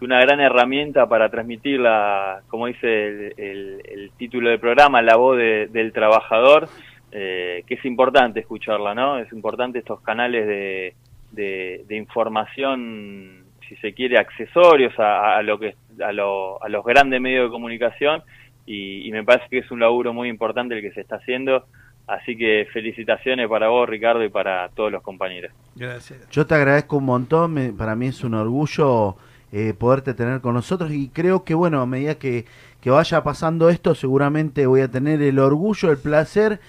una 0.01 0.19
gran 0.21 0.39
herramienta 0.39 1.07
para 1.07 1.29
transmitir 1.29 1.79
la, 1.79 2.41
como 2.47 2.67
dice 2.67 3.07
el, 3.07 3.33
el- 3.37 3.81
el 3.85 4.11
título 4.17 4.49
del 4.49 4.59
programa, 4.59 5.01
la 5.01 5.15
voz 5.15 5.37
de- 5.37 5.67
del 5.67 5.91
trabajador, 5.93 6.67
eh, 7.11 7.63
que 7.67 7.75
es 7.75 7.85
importante 7.85 8.39
escucharla, 8.39 8.95
¿no? 8.95 9.19
Es 9.19 9.31
importante 9.33 9.77
estos 9.79 10.01
canales 10.01 10.47
de, 10.47 10.93
de, 11.31 11.83
de 11.87 11.95
información, 11.97 13.43
si 13.67 13.75
se 13.75 13.93
quiere, 13.93 14.17
accesorios 14.17 14.97
a, 14.99 15.37
a 15.37 15.43
lo 15.43 15.59
que 15.59 15.75
a, 16.03 16.11
lo- 16.13 16.63
a 16.63 16.69
los 16.69 16.83
grandes 16.85 17.19
medios 17.21 17.45
de 17.45 17.51
comunicación 17.51 18.23
y, 18.65 19.07
y 19.07 19.11
me 19.11 19.23
parece 19.23 19.47
que 19.49 19.59
es 19.59 19.71
un 19.71 19.79
laburo 19.79 20.13
muy 20.13 20.29
importante 20.29 20.75
el 20.75 20.81
que 20.81 20.91
se 20.91 21.01
está 21.01 21.17
haciendo. 21.17 21.65
Así 22.07 22.35
que 22.37 22.67
felicitaciones 22.73 23.47
para 23.47 23.69
vos, 23.69 23.87
Ricardo, 23.87 24.23
y 24.23 24.29
para 24.29 24.67
todos 24.69 24.91
los 24.91 25.01
compañeros. 25.01 25.51
Gracias. 25.75 26.27
Yo 26.29 26.45
te 26.45 26.55
agradezco 26.55 26.97
un 26.97 27.05
montón, 27.05 27.53
me- 27.53 27.71
para 27.71 27.95
mí 27.95 28.07
es 28.07 28.23
un 28.23 28.33
orgullo 28.33 29.15
eh, 29.53 29.73
poderte 29.77 30.13
tener 30.13 30.41
con 30.41 30.53
nosotros 30.55 30.91
y 30.91 31.09
creo 31.09 31.43
que 31.43 31.53
bueno, 31.53 31.81
a 31.81 31.85
medida 31.85 32.15
que, 32.15 32.45
que 32.81 32.89
vaya 32.89 33.23
pasando 33.23 33.69
esto, 33.69 33.95
seguramente 33.95 34.65
voy 34.65 34.81
a 34.81 34.89
tener 34.89 35.21
el 35.21 35.39
orgullo, 35.39 35.91
el 35.91 35.97
placer 35.99 36.59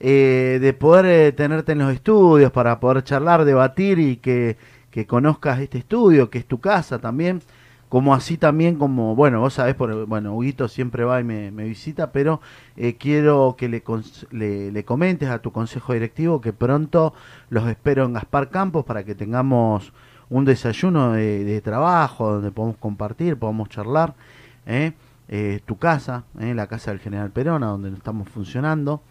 eh, 0.00 0.58
de 0.60 0.72
poder 0.72 1.06
eh, 1.06 1.32
tenerte 1.32 1.72
en 1.72 1.78
los 1.78 1.92
estudios 1.92 2.50
para 2.52 2.78
poder 2.80 3.02
charlar, 3.04 3.44
debatir 3.44 3.98
y 3.98 4.16
que, 4.16 4.56
que 4.90 5.06
conozcas 5.06 5.60
este 5.60 5.78
estudio, 5.78 6.30
que 6.30 6.38
es 6.38 6.46
tu 6.46 6.60
casa 6.60 6.98
también, 6.98 7.40
como 7.92 8.14
así 8.14 8.38
también 8.38 8.76
como, 8.76 9.14
bueno, 9.14 9.40
vos 9.40 9.52
sabés, 9.52 9.74
por, 9.74 10.06
bueno, 10.06 10.34
Huguito 10.34 10.66
siempre 10.66 11.04
va 11.04 11.20
y 11.20 11.24
me, 11.24 11.50
me 11.50 11.64
visita, 11.64 12.10
pero 12.10 12.40
eh, 12.74 12.96
quiero 12.96 13.54
que 13.58 13.68
le, 13.68 13.82
le, 14.30 14.72
le 14.72 14.84
comentes 14.86 15.28
a 15.28 15.40
tu 15.40 15.52
consejo 15.52 15.92
directivo 15.92 16.40
que 16.40 16.54
pronto 16.54 17.12
los 17.50 17.68
espero 17.68 18.06
en 18.06 18.14
Gaspar 18.14 18.48
Campos 18.48 18.86
para 18.86 19.04
que 19.04 19.14
tengamos 19.14 19.92
un 20.30 20.46
desayuno 20.46 21.12
de, 21.12 21.44
de 21.44 21.60
trabajo 21.60 22.32
donde 22.32 22.50
podamos 22.50 22.78
compartir, 22.78 23.36
podamos 23.36 23.68
charlar. 23.68 24.14
¿eh? 24.64 24.92
Eh, 25.28 25.60
tu 25.66 25.76
casa, 25.76 26.24
¿eh? 26.40 26.54
la 26.54 26.68
casa 26.68 26.92
del 26.92 27.00
General 27.00 27.30
Perona, 27.30 27.66
donde 27.66 27.90
estamos 27.90 28.26
funcionando. 28.26 29.02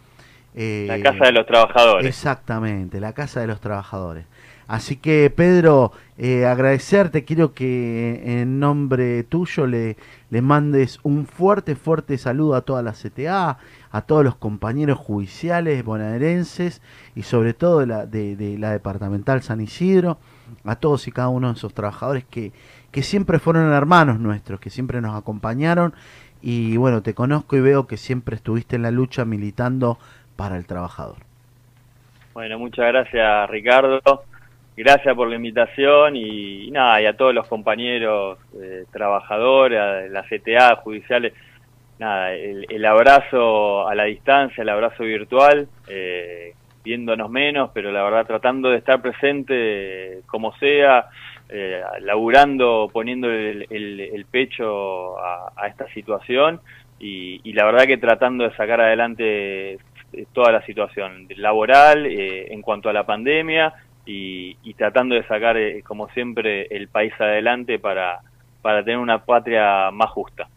La 0.56 1.00
Casa 1.04 1.26
de 1.26 1.34
los 1.34 1.46
Trabajadores. 1.46 2.08
Exactamente, 2.08 3.00
la 3.00 3.14
casa 3.14 3.42
de 3.42 3.48
los 3.48 3.62
trabajadores. 3.62 4.26
Así 4.72 4.96
que 4.96 5.30
Pedro, 5.30 5.92
eh, 6.18 6.46
agradecerte, 6.46 7.26
quiero 7.26 7.54
que 7.54 8.42
en 8.42 8.62
nombre 8.62 9.22
tuyo 9.24 9.68
le, 9.68 9.98
le 10.30 10.42
mandes 10.42 11.02
un 11.04 11.26
fuerte, 11.26 11.76
fuerte 11.76 12.18
saludo 12.18 12.56
a 12.56 12.62
toda 12.62 12.82
la 12.82 12.94
CTA, 12.94 13.58
a 13.92 14.02
todos 14.04 14.24
los 14.24 14.38
compañeros 14.38 14.98
judiciales 14.98 15.84
bonaerenses 15.84 16.82
y 17.16 17.24
sobre 17.24 17.54
todo 17.54 17.80
de 17.80 17.88
la, 17.88 18.06
de, 18.06 18.56
la 18.58 18.72
departamental 18.72 19.42
San 19.42 19.60
Isidro, 19.60 20.20
a 20.64 20.78
todos 20.78 21.06
y 21.06 21.12
cada 21.12 21.28
uno 21.28 21.50
de 21.50 21.56
esos 21.56 21.74
trabajadores 21.74 22.24
que, 22.24 22.54
que 22.92 23.04
siempre 23.04 23.40
fueron 23.40 23.74
hermanos 23.74 24.22
nuestros, 24.22 24.62
que 24.62 24.70
siempre 24.70 25.02
nos 25.02 25.18
acompañaron. 25.18 25.94
Y 26.42 26.78
bueno, 26.78 27.02
te 27.04 27.14
conozco 27.14 27.58
y 27.58 27.60
veo 27.60 27.88
que 27.88 27.98
siempre 27.98 28.38
estuviste 28.38 28.78
en 28.78 28.84
la 28.84 28.92
lucha 28.92 29.26
militando 29.26 29.98
para 30.38 30.56
el 30.56 30.66
trabajador. 30.66 31.18
Bueno, 32.34 32.58
muchas 32.58 32.88
gracias 32.88 33.50
Ricardo, 33.50 34.00
gracias 34.76 35.16
por 35.16 35.30
la 35.30 35.36
invitación 35.36 36.16
y, 36.16 36.72
nada, 36.72 37.02
y 37.02 37.06
a 37.06 37.18
todos 37.18 37.34
los 37.34 37.48
compañeros 37.48 38.38
eh, 38.62 38.86
trabajadores, 38.92 39.80
a 39.80 40.02
la 40.08 40.24
CTA, 40.24 40.76
judiciales, 40.78 41.34
nada, 42.00 42.34
el, 42.34 42.66
el 42.70 42.86
abrazo 42.86 43.88
a 43.88 43.96
la 43.96 44.06
distancia, 44.06 44.62
el 44.62 44.70
abrazo 44.70 45.04
virtual, 45.04 45.68
eh, 45.88 46.54
viéndonos 46.84 47.30
menos, 47.30 47.70
pero 47.74 47.92
la 47.92 48.04
verdad 48.04 48.26
tratando 48.26 48.70
de 48.70 48.78
estar 48.78 49.02
presente 49.02 49.54
eh, 49.54 50.22
como 50.26 50.56
sea, 50.58 51.10
eh, 51.50 51.82
laburando, 52.00 52.90
poniendo 52.92 53.30
el 53.30 54.26
pecho 54.32 55.20
a, 55.20 55.52
a 55.56 55.68
esta 55.68 55.86
situación 55.94 56.62
y, 57.02 57.42
y 57.44 57.54
la 57.54 57.66
verdad 57.66 57.86
que 57.86 57.98
tratando 57.98 58.44
de 58.44 58.56
sacar 58.56 58.80
adelante 58.80 59.74
eh, 59.74 60.26
toda 60.34 60.52
la 60.52 60.64
situación 60.66 61.28
laboral 61.38 62.06
eh, 62.06 62.54
en 62.54 62.62
cuanto 62.62 62.90
a 62.90 62.94
la 62.94 63.06
pandemia 63.06 63.74
y, 64.06 64.58
y 64.64 64.74
tratando 64.74 65.16
de 65.16 65.26
sacar, 65.28 65.58
eh, 65.58 65.84
como 65.84 66.10
siempre, 66.10 66.68
el 66.68 66.88
país 66.88 67.14
adelante 67.20 67.80
para, 67.80 68.20
para 68.62 68.84
tener 68.84 69.00
una 69.00 69.24
patria 69.24 69.92
más 69.92 70.10
justa. 70.10 70.48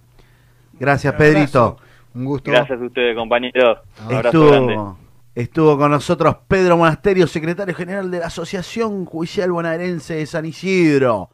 Gracias. 0.72 1.14
Pedrito. 1.14 1.76
Un 2.14 2.24
gusto. 2.24 2.50
Gracias 2.50 2.80
a 2.80 2.84
ustedes, 2.84 3.16
compañeros. 3.16 3.78
Un 4.06 4.14
abrazo 4.14 4.46
grande. 4.46 4.72
Estuvo, 4.72 4.98
estuvo 5.34 5.78
con 5.78 5.90
nosotros 5.90 6.36
Pedro 6.46 6.76
Monasterio, 6.76 7.26
secretario 7.26 7.74
general 7.74 8.10
de 8.10 8.20
la 8.20 8.26
Asociación 8.26 9.04
Judicial 9.04 9.50
Bonaerense 9.50 10.14
de 10.14 10.26
San 10.26 10.44
Isidro. 10.44 11.30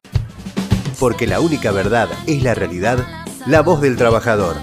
Porque 0.99 1.27
la 1.27 1.41
única 1.41 1.71
verdad 1.73 2.09
es 2.27 2.43
la 2.43 2.55
realidad, 2.55 2.99
la 3.47 3.63
voz 3.63 3.81
del 3.81 3.97
trabajador. 3.97 4.57